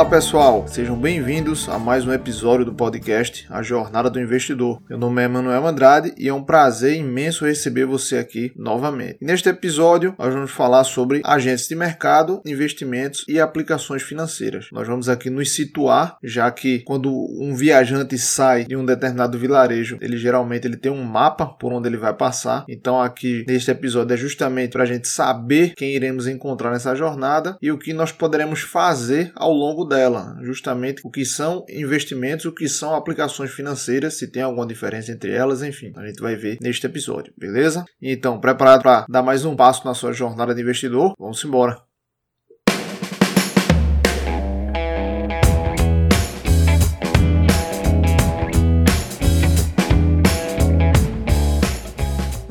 Fala 0.00 0.10
pessoal, 0.12 0.66
sejam 0.66 0.96
bem-vindos 0.96 1.68
a 1.68 1.78
mais 1.78 2.06
um 2.06 2.12
episódio 2.14 2.64
do 2.64 2.72
podcast 2.72 3.46
A 3.50 3.62
Jornada 3.62 4.08
do 4.08 4.18
Investidor. 4.18 4.80
Meu 4.88 4.96
nome 4.96 5.22
é 5.22 5.28
Manuel 5.28 5.66
Andrade 5.66 6.14
e 6.16 6.26
é 6.26 6.32
um 6.32 6.42
prazer 6.42 6.96
imenso 6.96 7.44
receber 7.44 7.84
você 7.84 8.16
aqui 8.16 8.50
novamente. 8.56 9.18
Neste 9.20 9.50
episódio, 9.50 10.14
nós 10.18 10.32
vamos 10.32 10.52
falar 10.52 10.84
sobre 10.84 11.20
agentes 11.22 11.68
de 11.68 11.74
mercado, 11.74 12.40
investimentos 12.46 13.26
e 13.28 13.38
aplicações 13.38 14.02
financeiras. 14.02 14.68
Nós 14.72 14.88
vamos 14.88 15.06
aqui 15.06 15.28
nos 15.28 15.54
situar, 15.54 16.16
já 16.24 16.50
que 16.50 16.78
quando 16.78 17.12
um 17.38 17.54
viajante 17.54 18.16
sai 18.16 18.64
de 18.64 18.76
um 18.78 18.86
determinado 18.86 19.38
vilarejo, 19.38 19.98
ele 20.00 20.16
geralmente 20.16 20.66
ele 20.66 20.78
tem 20.78 20.90
um 20.90 21.04
mapa 21.04 21.44
por 21.44 21.74
onde 21.74 21.86
ele 21.86 21.98
vai 21.98 22.14
passar. 22.14 22.64
Então 22.66 22.98
aqui 22.98 23.44
neste 23.46 23.70
episódio 23.70 24.14
é 24.14 24.16
justamente 24.16 24.70
para 24.70 24.84
a 24.84 24.86
gente 24.86 25.08
saber 25.08 25.74
quem 25.76 25.94
iremos 25.94 26.26
encontrar 26.26 26.70
nessa 26.70 26.94
jornada 26.94 27.58
e 27.60 27.70
o 27.70 27.76
que 27.76 27.92
nós 27.92 28.10
poderemos 28.10 28.62
fazer 28.62 29.30
ao 29.36 29.52
longo 29.52 29.89
dela, 29.90 30.38
justamente 30.42 31.02
o 31.04 31.10
que 31.10 31.24
são 31.24 31.64
investimentos, 31.68 32.46
o 32.46 32.54
que 32.54 32.68
são 32.68 32.94
aplicações 32.94 33.50
financeiras, 33.50 34.14
se 34.14 34.30
tem 34.30 34.42
alguma 34.42 34.66
diferença 34.66 35.12
entre 35.12 35.32
elas, 35.32 35.62
enfim, 35.62 35.92
a 35.96 36.06
gente 36.06 36.22
vai 36.22 36.36
ver 36.36 36.56
neste 36.62 36.86
episódio, 36.86 37.34
beleza? 37.36 37.84
Então, 38.00 38.40
preparado 38.40 38.82
para 38.82 39.04
dar 39.08 39.22
mais 39.22 39.44
um 39.44 39.56
passo 39.56 39.84
na 39.84 39.92
sua 39.92 40.12
jornada 40.12 40.54
de 40.54 40.62
investidor? 40.62 41.14
Vamos 41.18 41.44
embora! 41.44 41.89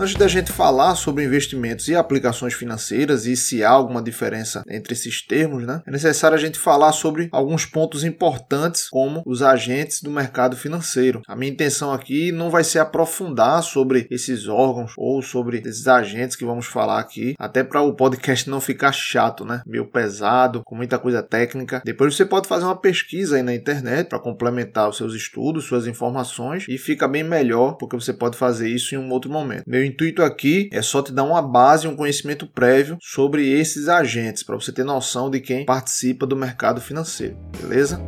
Antes 0.10 0.18
da 0.18 0.28
gente 0.28 0.52
falar 0.52 0.96
sobre 0.96 1.24
investimentos 1.24 1.88
e 1.88 1.96
aplicações 1.96 2.56
financeiras 2.56 3.28
e 3.28 3.38
se 3.38 3.64
há 3.64 3.70
alguma 3.70 4.02
diferença 4.02 4.64
entre 4.68 4.94
esses 4.94 5.22
termos, 5.22 5.68
né, 5.68 5.84
é 5.86 5.92
necessário 5.92 6.36
a 6.36 6.40
gente 6.40 6.58
falar 6.58 6.94
sobre 6.94 7.30
alguns 7.32 7.64
pontos 7.64 8.04
importantes, 8.04 8.90
como 8.90 9.22
os 9.24 9.44
agentes 9.44 10.02
do 10.02 10.10
mercado 10.10 10.58
financeiro. 10.58 11.22
A 11.28 11.36
minha 11.36 11.52
intenção 11.52 11.94
aqui 11.94 12.32
não 12.32 12.50
vai 12.50 12.64
ser 12.64 12.80
aprofundar 12.80 13.62
sobre 13.62 14.08
esses 14.10 14.48
órgãos 14.48 14.94
ou 14.98 15.22
sobre 15.22 15.60
esses 15.60 15.88
agentes 15.88 16.36
que 16.36 16.44
vamos 16.44 16.66
falar 16.66 17.00
aqui, 17.00 17.36
até 17.38 17.64
para 17.64 17.84
o 17.84 17.94
podcast 17.94 18.50
não 18.50 18.60
ficar 18.60 18.92
chato, 18.92 19.46
né, 19.46 19.62
meio 19.64 19.86
pesado, 19.86 20.64
com 20.66 20.74
muita 20.74 20.98
coisa 20.98 21.22
técnica. 21.22 21.84
Depois 21.86 22.16
você 22.16 22.26
pode 22.26 22.48
fazer 22.48 22.66
uma 22.66 22.76
pesquisa 22.76 23.36
aí 23.36 23.44
na 23.44 23.54
internet 23.54 24.10
para 24.10 24.18
complementar 24.18 24.90
os 24.90 24.98
seus 24.98 25.14
estudos, 25.14 25.66
suas 25.66 25.86
informações 25.86 26.66
e 26.68 26.80
fica 26.80 27.08
bem 27.08 27.24
melhor 27.24 27.74
porque 27.74 27.96
você 27.96 28.12
pode 28.12 28.36
fazer 28.36 28.70
isso 28.70 28.96
em 28.96 28.98
um 28.98 29.12
outro 29.12 29.32
momento. 29.32 29.66
Meu 29.68 29.99
intuito 30.00 30.24
aqui 30.24 30.70
é 30.72 30.82
só 30.82 31.02
te 31.02 31.12
dar 31.12 31.26
uma 31.26 31.42
base, 31.42 31.86
um 31.86 31.96
conhecimento 31.96 32.48
prévio 32.48 32.98
sobre 33.02 33.50
esses 33.52 33.90
agentes, 33.90 34.44
para 34.44 34.56
você 34.56 34.72
ter 34.72 34.86
noção 34.86 35.30
de 35.30 35.42
quem 35.42 35.66
participa 35.66 36.26
do 36.26 36.38
mercado 36.38 36.80
financeiro, 36.80 37.36
beleza? 37.60 38.00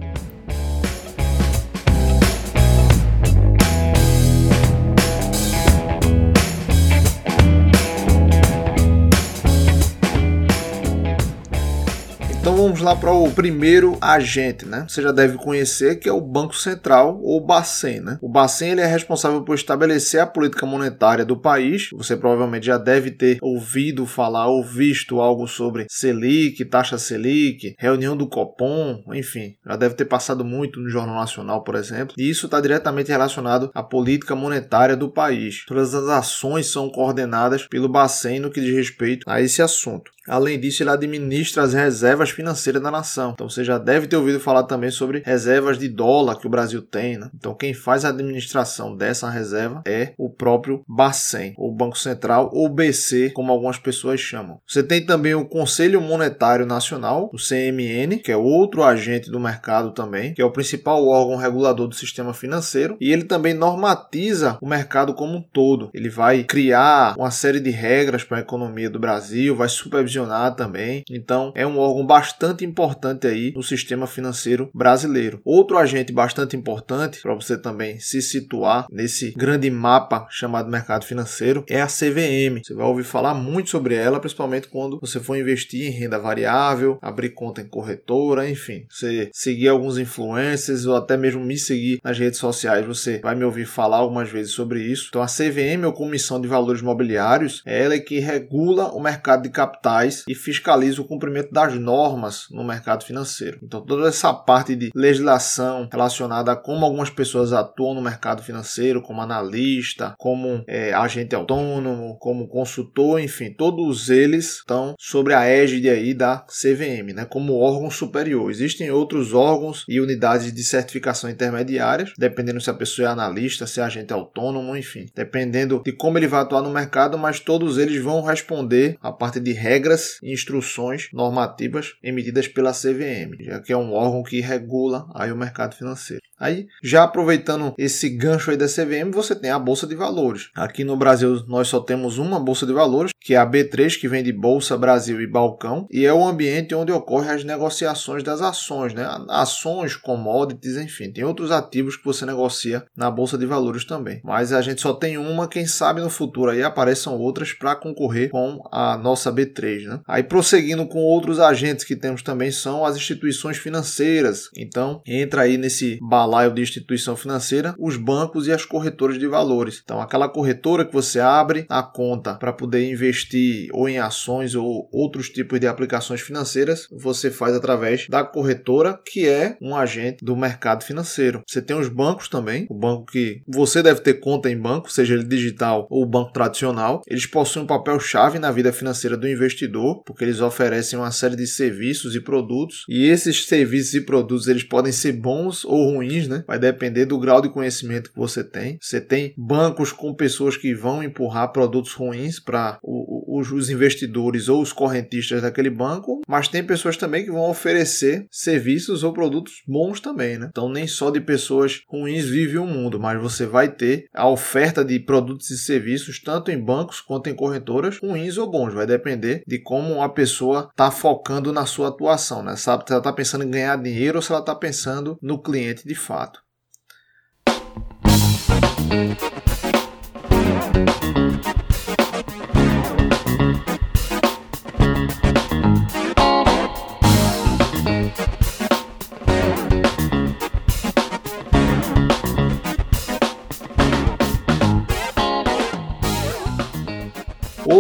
Então 12.42 12.58
vamos 12.58 12.82
lá 12.82 12.96
para 12.96 13.12
o 13.12 13.32
primeiro 13.32 14.00
agente, 14.02 14.66
né? 14.66 14.84
Você 14.90 15.00
já 15.00 15.12
deve 15.12 15.38
conhecer 15.38 16.00
que 16.00 16.10
é 16.10 16.12
o 16.12 16.20
Banco 16.20 16.56
Central 16.56 17.22
ou 17.22 17.40
Bacen, 17.40 18.00
né? 18.00 18.18
O 18.20 18.28
Bacen 18.28 18.72
ele 18.72 18.82
é 18.82 18.88
responsável 18.88 19.44
por 19.44 19.54
estabelecer 19.54 20.20
a 20.20 20.26
política 20.26 20.66
monetária 20.66 21.24
do 21.24 21.40
país. 21.40 21.90
Você 21.94 22.18
provavelmente 22.18 22.66
já 22.66 22.80
deve 22.80 23.12
ter 23.12 23.38
ouvido 23.44 24.08
falar 24.08 24.48
ou 24.48 24.64
visto 24.64 25.22
algo 25.22 25.48
sobre 25.48 25.86
Selic, 25.88 26.66
taxa 26.66 26.98
Selic, 26.98 27.76
reunião 27.78 28.18
do 28.18 28.28
Copom, 28.28 29.04
enfim, 29.14 29.54
já 29.64 29.76
deve 29.76 29.94
ter 29.94 30.06
passado 30.06 30.44
muito 30.44 30.80
no 30.80 30.90
Jornal 30.90 31.18
Nacional, 31.18 31.64
por 31.64 31.76
exemplo. 31.76 32.16
E 32.18 32.28
isso 32.28 32.48
está 32.48 32.60
diretamente 32.60 33.12
relacionado 33.12 33.70
à 33.72 33.84
política 33.84 34.36
monetária 34.36 34.98
do 34.98 35.12
país. 35.12 35.64
Todas 35.68 35.94
as 35.94 36.10
ações 36.10 36.72
são 36.72 36.90
coordenadas 36.90 37.68
pelo 37.68 37.88
Bacen 37.88 38.40
no 38.40 38.50
que 38.50 38.60
diz 38.60 38.76
respeito 38.76 39.30
a 39.30 39.40
esse 39.40 39.62
assunto. 39.62 40.10
Além 40.28 40.60
disso, 40.60 40.84
ele 40.84 40.92
administra 40.92 41.64
as 41.64 41.74
reservas 41.74 42.30
financeiras 42.30 42.82
da 42.82 42.92
nação. 42.92 43.32
Então 43.34 43.50
você 43.50 43.64
já 43.64 43.78
deve 43.78 44.08
ter 44.08 44.18
ouvido 44.18 44.40
falar 44.40 44.64
também 44.64 44.92
sobre 44.92 45.24
reservas 45.26 45.80
de 45.80 45.90
dólar 45.90 46.36
que 46.36 46.46
o 46.46 46.50
Brasil 46.50 46.82
tem. 46.82 47.18
Né? 47.18 47.30
Então 47.34 47.56
quem 47.56 47.74
faz 47.74 48.06
a 48.06 48.10
administração 48.10 48.96
dessa 48.96 49.30
reserva 49.30 49.82
é 49.86 50.14
o 50.18 50.30
próprio 50.30 50.84
Bacen, 50.88 51.54
ou 51.58 51.74
Banco 51.74 51.98
Central, 51.98 52.52
ou 52.54 52.70
BC, 52.70 53.32
como 53.32 53.52
algumas 53.52 53.78
pessoas 53.78 54.20
chamam. 54.20 54.60
Você 54.68 54.84
tem 54.84 55.06
também 55.06 55.34
o 55.34 55.46
Conselho 55.46 56.00
Monetário 56.00 56.66
Nacional, 56.66 57.30
o 57.34 57.38
CMN, 57.38 58.18
que 58.24 58.32
é 58.32 58.38
outro 58.38 58.84
agente 58.84 59.32
do 59.32 59.40
mercado 59.40 59.92
também, 59.92 60.34
que 60.34 60.42
é 60.42 60.46
o 60.46 60.52
principal 60.52 61.08
órgão 61.08 61.36
regulador 61.36 61.88
do 61.88 61.96
sistema 61.96 62.34
financeiro, 62.34 62.96
e 63.02 63.12
ele 63.12 63.24
também 63.24 63.54
normatiza 63.54 64.58
o 64.62 64.68
mercado 64.68 65.14
como 65.14 65.38
um 65.38 65.42
todo. 65.42 65.90
Ele 65.94 66.10
vai 66.10 66.44
criar 66.44 67.16
uma 67.18 67.32
série 67.32 67.60
de 67.60 67.72
regras 67.72 68.24
para 68.24 68.38
a 68.38 68.42
economia 68.42 68.90
do 68.90 69.00
Brasil, 69.00 69.56
vai 69.56 69.68
supervisionar 69.68 70.11
também. 70.56 71.04
Então, 71.10 71.52
é 71.56 71.66
um 71.66 71.78
órgão 71.78 72.06
bastante 72.06 72.66
importante 72.66 73.28
aí 73.28 73.54
no 73.56 73.64
sistema 73.64 74.08
financeiro 74.08 74.70
brasileiro. 74.74 75.42
Outro 75.44 75.78
agente 75.78 76.12
bastante 76.12 76.56
importante 76.56 77.22
para 77.22 77.34
você 77.34 77.58
também 77.58 78.00
se 78.00 78.22
situar 78.22 78.86
nesse 78.92 79.32
grande 79.32 79.70
mapa 79.70 80.28
chamado 80.30 80.70
mercado 80.70 81.06
financeiro 81.06 81.64
é 81.68 81.82
a 81.82 81.88
CVM. 81.88 82.62
Você 82.64 82.74
vai 82.74 82.86
ouvir 82.86 83.04
falar 83.04 83.34
muito 83.34 83.70
sobre 83.70 83.96
ela, 83.96 84.20
principalmente 84.20 84.68
quando 84.68 85.00
você 85.00 85.20
for 85.20 85.36
investir 85.36 85.88
em 85.88 85.92
renda 85.92 86.20
variável, 86.20 86.98
abrir 87.02 87.30
conta 87.30 87.62
em 87.62 87.68
corretora, 87.68 88.50
enfim, 88.50 88.86
você 88.90 89.30
seguir 89.34 89.68
alguns 89.68 89.98
influencers 89.98 90.86
ou 90.86 90.96
até 90.96 91.18
mesmo 91.18 91.44
me 91.44 91.58
seguir 91.58 92.00
nas 92.04 92.18
redes 92.18 92.40
sociais, 92.40 92.86
você 92.86 93.20
vai 93.20 93.36
me 93.36 93.44
ouvir 93.44 93.66
falar 93.66 93.98
algumas 93.98 94.30
vezes 94.30 94.54
sobre 94.54 94.82
isso. 94.82 95.08
Então, 95.10 95.22
a 95.22 95.28
CVM, 95.28 95.86
ou 95.86 95.94
Comissão 95.94 96.40
de 96.40 96.48
Valores 96.48 96.82
Mobiliários, 96.82 97.62
é 97.66 97.84
ela 97.84 98.00
que 98.00 98.20
regula 98.20 98.92
o 98.92 99.00
mercado 99.00 99.44
de 99.44 99.50
capitais 99.50 100.01
e 100.28 100.36
fiscaliza 100.36 101.02
o 101.02 101.06
cumprimento 101.06 101.52
das 101.52 101.76
normas 101.76 102.46
no 102.52 102.64
mercado 102.64 103.04
financeiro. 103.04 103.60
Então, 103.64 103.82
toda 103.82 104.08
essa 104.08 104.34
parte 104.34 104.76
de 104.76 104.92
legislação 104.96 105.88
relacionada 105.92 106.52
a 106.52 106.56
como 106.56 106.86
algumas 106.86 107.10
pessoas 107.10 107.54
atuam 107.54 107.94
no 107.94 108.02
mercado 108.02 108.44
financeiro, 108.44 109.02
como 109.02 109.22
analista, 109.22 110.16
como 110.18 110.64
é, 110.68 110.94
agente 110.94 111.36
autônomo, 111.36 112.18
como 112.20 112.48
consultor, 112.48 113.20
enfim, 113.20 113.52
todos 113.52 114.10
eles 114.10 114.58
estão 114.58 114.96
sobre 115.00 115.34
a 115.34 115.46
égide 115.46 115.90
aí 115.90 116.14
da 116.14 116.46
CVM, 116.48 117.14
né, 117.14 117.26
como 117.26 117.60
órgão 117.60 117.90
superior. 117.90 118.50
Existem 118.50 118.90
outros 118.92 119.34
órgãos 119.34 119.86
e 119.88 120.00
unidades 120.00 120.52
de 120.54 120.64
certificação 120.64 121.30
intermediárias, 121.30 122.14
dependendo 122.18 122.62
se 122.62 122.70
a 122.70 122.74
pessoa 122.74 123.08
é 123.08 123.12
analista, 123.12 123.68
se 123.68 123.80
é 123.80 123.84
agente 123.84 124.14
autônomo, 124.14 124.76
enfim, 124.76 125.06
dependendo 125.16 125.82
de 125.84 125.92
como 125.92 126.18
ele 126.18 126.28
vai 126.28 126.42
atuar 126.42 126.62
no 126.62 126.72
mercado, 126.72 127.18
mas 127.18 127.40
todos 127.40 127.78
eles 127.78 128.02
vão 128.02 128.22
responder 128.22 128.98
a 129.02 129.12
parte 129.12 129.40
de 129.40 129.52
regras 129.52 129.91
regras 129.92 130.20
e 130.24 130.34
instruções 130.34 131.10
normativas 131.14 131.94
emitidas 132.02 132.48
pela 132.48 132.72
CVM, 132.72 133.44
já 133.44 133.60
que 133.60 133.74
é 133.74 133.78
um 133.78 133.94
órgão 133.94 134.24
que 134.24 134.40
regula 134.40 135.08
aí 135.14 135.32
o 135.32 135.38
mercado 135.38 135.76
financeiro. 135.76 136.22
Aí, 136.40 136.66
já 136.84 137.04
aproveitando 137.04 137.76
esse 137.78 138.10
gancho 138.10 138.50
aí 138.50 138.58
da 138.58 138.66
CVM, 138.66 139.12
você 139.12 139.36
tem 139.36 139.52
a 139.52 139.60
Bolsa 139.60 139.86
de 139.86 139.96
Valores. 139.96 140.50
Aqui 140.56 140.84
no 140.84 140.98
Brasil 140.98 141.44
nós 141.48 141.68
só 141.68 141.80
temos 141.80 142.18
uma 142.18 142.40
Bolsa 142.40 142.66
de 142.66 142.74
Valores, 142.74 143.12
que 143.20 143.36
é 143.36 143.38
a 143.38 143.46
B3, 143.46 144.00
que 144.00 144.08
vem 144.08 144.24
de 144.24 144.34
Bolsa 144.34 144.76
Brasil 144.76 145.22
e 145.22 145.28
Balcão, 145.28 145.86
e 145.92 146.04
é 146.04 146.12
o 146.12 146.26
ambiente 146.26 146.74
onde 146.74 146.92
ocorrem 146.92 147.30
as 147.30 147.44
negociações 147.44 148.24
das 148.24 148.42
ações, 148.42 148.92
né? 148.96 149.08
Ações, 149.30 149.96
commodities, 149.96 150.78
enfim, 150.78 151.12
tem 151.12 151.24
outros 151.24 151.52
ativos 151.52 151.96
que 151.96 152.06
você 152.06 152.26
negocia 152.26 152.84
na 152.98 153.12
Bolsa 153.12 153.38
de 153.38 153.46
Valores 153.46 153.86
também. 153.86 154.20
Mas 154.24 154.52
a 154.52 154.64
gente 154.64 154.82
só 154.82 154.94
tem 154.94 155.20
uma, 155.20 155.48
quem 155.48 155.68
sabe 155.68 156.02
no 156.02 156.10
futuro 156.10 156.50
aí 156.50 156.64
apareçam 156.64 157.16
outras 157.20 157.54
para 157.54 157.76
concorrer 157.76 158.32
com 158.32 158.68
a 158.72 158.98
nossa 158.98 159.32
B3, 159.32 159.81
né? 159.86 160.00
Aí 160.08 160.24
prosseguindo 160.24 160.86
com 160.88 161.00
outros 161.00 161.40
agentes 161.40 161.86
que 161.86 161.96
temos 161.96 162.22
também 162.22 162.52
são 162.52 162.86
as 162.86 162.96
instituições 162.96 163.58
financeiras. 163.58 164.50
Então, 164.58 165.02
entra 165.06 165.44
aí 165.44 165.58
nesse 165.58 166.00
balaio 166.02 166.54
de 166.54 166.62
instituição 166.62 167.16
financeira, 167.16 167.76
os 167.78 167.98
bancos 167.98 168.48
e 168.48 168.52
as 168.52 168.66
corretoras 168.66 169.18
de 169.18 169.28
valores. 169.28 169.82
Então, 169.84 170.02
aquela 170.02 170.30
corretora 170.30 170.86
que 170.86 170.94
você 170.94 171.20
abre 171.20 171.66
a 171.70 171.84
conta 171.84 172.36
para 172.36 172.54
poder 172.54 172.90
investir 172.90 173.70
ou 173.74 173.88
em 173.88 174.00
ações 174.00 174.56
ou 174.56 174.90
outros 174.92 175.30
tipos 175.30 175.60
de 175.60 175.68
aplicações 175.68 176.22
financeiras, 176.22 176.88
você 176.92 177.30
faz 177.30 177.56
através 177.56 178.08
da 178.10 178.24
corretora, 178.24 179.00
que 179.06 179.28
é 179.28 179.58
um 179.62 179.76
agente 179.76 180.24
do 180.24 180.36
mercado 180.36 180.84
financeiro. 180.84 181.42
Você 181.48 181.62
tem 181.62 181.78
os 181.78 181.90
bancos 181.90 182.28
também, 182.28 182.66
o 182.70 182.78
banco 182.78 183.06
que 183.06 183.42
você 183.48 183.82
deve 183.82 184.02
ter 184.02 184.16
conta 184.16 184.50
em 184.50 184.58
banco, 184.58 184.92
seja 184.92 185.14
ele 185.14 185.24
digital 185.24 185.88
ou 185.90 186.06
banco 186.06 186.34
tradicional. 186.34 187.02
Eles 187.08 187.26
possuem 187.26 187.64
um 187.64 187.68
papel 187.68 188.00
chave 188.00 188.40
na 188.40 188.52
vida 188.52 188.74
financeira 188.74 189.18
do 189.18 189.28
investidor 189.28 189.71
investidor, 189.72 190.04
porque 190.04 190.24
eles 190.24 190.42
oferecem 190.42 191.00
uma 191.00 191.12
série 191.12 191.36
de 191.36 191.48
serviços 191.48 192.16
e 192.16 192.22
produtos, 192.22 192.84
e 192.90 193.08
esses 193.08 193.46
serviços 193.46 193.94
e 193.94 194.02
produtos 194.02 194.48
eles 194.48 194.64
podem 194.64 194.92
ser 194.92 195.14
bons 195.14 195.64
ou 195.64 195.94
ruins, 195.94 196.28
né? 196.28 196.44
Vai 196.46 196.60
depender 196.60 197.06
do 197.06 197.20
grau 197.20 197.42
de 197.42 197.50
conhecimento 197.50 198.12
que 198.12 198.20
você 198.20 198.44
tem. 198.44 198.78
Você 198.82 199.00
tem 199.00 199.34
bancos 199.38 199.92
com 199.92 200.14
pessoas 200.14 200.58
que 200.58 200.74
vão 200.74 201.02
empurrar 201.02 201.52
produtos 201.52 201.94
ruins 201.94 202.40
para 202.40 202.80
os 202.84 203.70
investidores 203.70 204.50
ou 204.50 204.62
os 204.62 204.74
correntistas 204.74 205.42
daquele 205.42 205.70
banco, 205.70 206.22
mas 206.28 206.48
tem 206.48 206.64
pessoas 206.64 206.98
também 206.98 207.24
que 207.24 207.32
vão 207.32 207.50
oferecer 207.50 208.26
serviços 208.30 209.04
ou 209.04 209.14
produtos 209.14 209.62
bons 209.68 210.00
também, 210.00 210.38
né? 210.38 210.50
Então 210.50 210.70
nem 210.70 210.86
só 210.86 211.10
de 211.10 211.22
pessoas 211.22 211.82
ruins 211.88 212.26
vive 212.26 212.58
o 212.58 212.68
mundo, 212.68 213.00
mas 213.00 213.22
você 213.22 213.46
vai 213.46 213.70
ter 213.70 214.06
a 214.14 214.28
oferta 214.28 214.84
de 214.84 215.00
produtos 215.00 215.50
e 215.50 215.58
serviços 215.58 216.22
tanto 216.22 216.52
em 216.52 216.60
bancos 216.60 217.00
quanto 217.00 217.30
em 217.30 217.36
corretoras 217.36 217.98
ruins 218.00 218.38
ou 218.38 218.50
bons, 218.50 218.74
vai 218.74 218.86
depender 218.86 219.44
de 219.48 219.60
como 219.62 220.02
a 220.02 220.10
pessoa 220.10 220.70
está 220.72 220.92
focando 220.92 221.52
na 221.54 221.66
sua 221.66 221.90
atuação, 221.90 222.44
né? 222.44 222.56
Sabe 222.56 222.84
se 222.86 222.92
ela 222.92 223.00
está 223.00 223.14
pensando 223.14 223.44
em 223.44 223.52
ganhar 223.52 223.78
dinheiro 223.78 224.18
ou 224.18 224.22
se 224.22 224.32
ela 224.32 224.42
está 224.42 224.56
pensando 224.56 225.18
no 225.22 225.42
cliente 225.42 225.88
de 225.88 225.96
fato. 225.96 226.42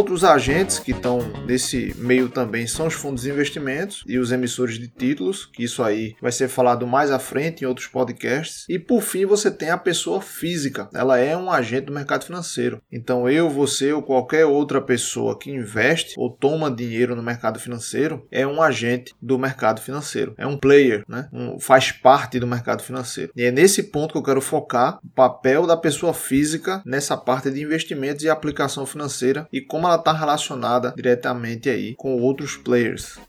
Outros 0.01 0.23
agentes 0.23 0.79
que 0.79 0.93
estão 0.93 1.19
nesse 1.45 1.93
meio 1.95 2.27
também 2.27 2.65
são 2.65 2.87
os 2.87 2.95
fundos 2.95 3.21
de 3.21 3.29
investimentos 3.29 4.03
e 4.07 4.17
os 4.17 4.31
emissores 4.31 4.79
de 4.79 4.87
títulos, 4.87 5.45
que 5.45 5.63
isso 5.63 5.83
aí 5.83 6.15
vai 6.19 6.31
ser 6.31 6.47
falado 6.47 6.87
mais 6.87 7.11
à 7.11 7.19
frente 7.19 7.61
em 7.61 7.67
outros 7.67 7.85
podcasts. 7.85 8.65
E 8.67 8.79
por 8.79 9.03
fim, 9.03 9.27
você 9.27 9.51
tem 9.51 9.69
a 9.69 9.77
pessoa 9.77 10.19
física. 10.19 10.89
Ela 10.91 11.19
é 11.19 11.37
um 11.37 11.51
agente 11.51 11.85
do 11.85 11.93
mercado 11.93 12.25
financeiro. 12.25 12.81
Então, 12.91 13.29
eu, 13.29 13.47
você 13.47 13.93
ou 13.93 14.01
qualquer 14.01 14.43
outra 14.43 14.81
pessoa 14.81 15.37
que 15.37 15.51
investe 15.51 16.15
ou 16.17 16.31
toma 16.31 16.71
dinheiro 16.71 17.15
no 17.15 17.21
mercado 17.21 17.59
financeiro 17.59 18.25
é 18.31 18.45
um 18.45 18.59
agente 18.59 19.13
do 19.21 19.37
mercado 19.37 19.81
financeiro. 19.81 20.33
É 20.35 20.47
um 20.47 20.57
player, 20.57 21.05
né? 21.07 21.29
Um, 21.31 21.59
faz 21.59 21.91
parte 21.91 22.39
do 22.39 22.47
mercado 22.47 22.81
financeiro. 22.81 23.31
E 23.35 23.43
é 23.43 23.51
nesse 23.51 23.83
ponto 23.83 24.13
que 24.13 24.17
eu 24.17 24.23
quero 24.23 24.41
focar 24.41 24.97
o 25.05 25.09
papel 25.09 25.67
da 25.67 25.77
pessoa 25.77 26.11
física 26.11 26.81
nessa 26.87 27.15
parte 27.15 27.51
de 27.51 27.61
investimentos 27.61 28.23
e 28.23 28.29
aplicação 28.29 28.83
financeira 28.83 29.47
e 29.53 29.61
como 29.61 29.90
ela 29.91 29.99
está 29.99 30.13
relacionada 30.13 30.93
diretamente 30.95 31.69
aí 31.69 31.95
com 31.95 32.19
outros 32.21 32.55
players. 32.55 33.19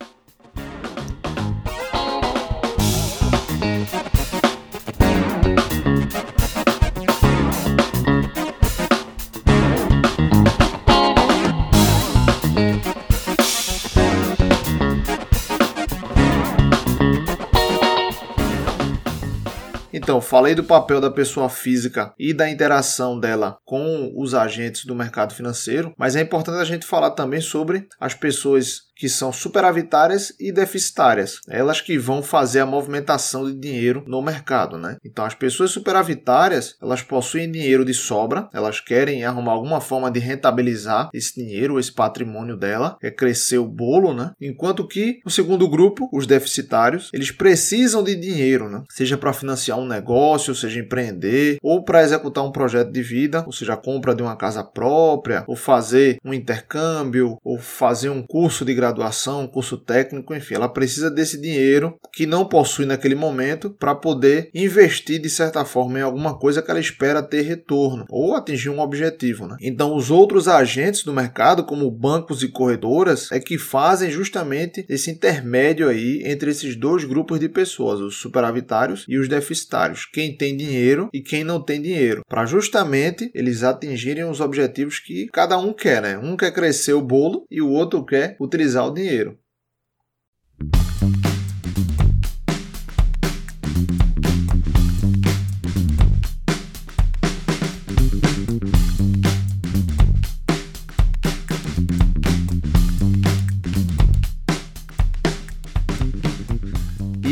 Então, 19.92 20.20
falei 20.20 20.54
do 20.54 20.64
papel 20.64 21.00
da 21.00 21.10
pessoa 21.10 21.48
física 21.48 22.14
e 22.18 22.32
da 22.32 22.48
interação 22.48 23.18
dela 23.18 23.58
com 23.64 24.12
os 24.16 24.34
agentes 24.34 24.84
do 24.84 24.94
mercado 24.94 25.34
financeiro, 25.34 25.92
mas 25.98 26.16
é 26.16 26.20
importante 26.20 26.58
a 26.58 26.64
gente 26.64 26.86
falar 26.86 27.10
também 27.10 27.40
sobre 27.40 27.86
as 28.00 28.14
pessoas 28.14 28.91
que 29.02 29.08
são 29.08 29.32
superavitárias 29.32 30.32
e 30.38 30.52
deficitárias, 30.52 31.40
elas 31.48 31.80
que 31.80 31.98
vão 31.98 32.22
fazer 32.22 32.60
a 32.60 32.66
movimentação 32.66 33.44
de 33.44 33.52
dinheiro 33.52 34.04
no 34.06 34.22
mercado, 34.22 34.78
né? 34.78 34.96
Então 35.04 35.24
as 35.24 35.34
pessoas 35.34 35.72
superavitárias, 35.72 36.76
elas 36.80 37.02
possuem 37.02 37.50
dinheiro 37.50 37.84
de 37.84 37.94
sobra, 37.94 38.48
elas 38.54 38.78
querem 38.78 39.24
arrumar 39.24 39.54
alguma 39.54 39.80
forma 39.80 40.08
de 40.08 40.20
rentabilizar 40.20 41.10
esse 41.12 41.34
dinheiro, 41.34 41.80
esse 41.80 41.90
patrimônio 41.90 42.56
dela, 42.56 42.96
é 43.02 43.10
crescer 43.10 43.58
o 43.58 43.66
bolo, 43.66 44.14
né? 44.14 44.34
Enquanto 44.40 44.86
que 44.86 45.18
o 45.26 45.30
segundo 45.30 45.68
grupo, 45.68 46.08
os 46.12 46.24
deficitários, 46.24 47.10
eles 47.12 47.32
precisam 47.32 48.04
de 48.04 48.14
dinheiro, 48.14 48.68
né? 48.68 48.84
Seja 48.88 49.18
para 49.18 49.32
financiar 49.32 49.80
um 49.80 49.84
negócio, 49.84 50.54
seja 50.54 50.78
empreender, 50.78 51.58
ou 51.60 51.82
para 51.82 52.04
executar 52.04 52.44
um 52.44 52.52
projeto 52.52 52.92
de 52.92 53.02
vida, 53.02 53.42
ou 53.46 53.52
seja, 53.52 53.72
a 53.72 53.76
compra 53.76 54.14
de 54.14 54.22
uma 54.22 54.36
casa 54.36 54.62
própria, 54.62 55.42
ou 55.48 55.56
fazer 55.56 56.18
um 56.24 56.32
intercâmbio, 56.32 57.36
ou 57.42 57.58
fazer 57.58 58.08
um 58.08 58.22
curso 58.22 58.64
de 58.64 58.72
graduação 58.72 58.91
graduação, 58.92 59.46
curso 59.46 59.76
técnico, 59.76 60.34
enfim, 60.34 60.54
ela 60.54 60.68
precisa 60.68 61.10
desse 61.10 61.40
dinheiro 61.40 61.96
que 62.12 62.26
não 62.26 62.44
possui 62.44 62.84
naquele 62.84 63.14
momento 63.14 63.70
para 63.70 63.94
poder 63.94 64.50
investir 64.54 65.20
de 65.20 65.30
certa 65.30 65.64
forma 65.64 65.98
em 65.98 66.02
alguma 66.02 66.38
coisa 66.38 66.62
que 66.62 66.70
ela 66.70 66.80
espera 66.80 67.22
ter 67.22 67.42
retorno 67.42 68.04
ou 68.08 68.34
atingir 68.34 68.68
um 68.68 68.80
objetivo. 68.80 69.46
Né? 69.46 69.56
Então, 69.60 69.96
os 69.96 70.10
outros 70.10 70.46
agentes 70.46 71.04
do 71.04 71.12
mercado, 71.12 71.64
como 71.64 71.90
bancos 71.90 72.42
e 72.42 72.48
corretoras, 72.48 73.30
é 73.32 73.40
que 73.40 73.58
fazem 73.58 74.10
justamente 74.10 74.84
esse 74.88 75.10
intermédio 75.10 75.88
aí 75.88 76.22
entre 76.24 76.50
esses 76.50 76.76
dois 76.76 77.04
grupos 77.04 77.40
de 77.40 77.48
pessoas, 77.48 78.00
os 78.00 78.16
superavitários 78.16 79.04
e 79.08 79.18
os 79.18 79.28
deficitários, 79.28 80.06
quem 80.06 80.36
tem 80.36 80.56
dinheiro 80.56 81.08
e 81.12 81.20
quem 81.20 81.44
não 81.44 81.60
tem 81.60 81.80
dinheiro, 81.80 82.22
para 82.28 82.44
justamente 82.44 83.30
eles 83.34 83.62
atingirem 83.62 84.24
os 84.24 84.40
objetivos 84.40 84.98
que 84.98 85.28
cada 85.32 85.56
um 85.58 85.72
quer, 85.72 86.02
né? 86.02 86.18
Um 86.18 86.36
quer 86.36 86.52
crescer 86.52 86.92
o 86.92 87.02
bolo 87.02 87.46
e 87.50 87.60
o 87.60 87.70
outro 87.70 88.04
quer 88.04 88.36
utilizar 88.40 88.81
o 88.86 88.90
dinheiro. 88.90 89.38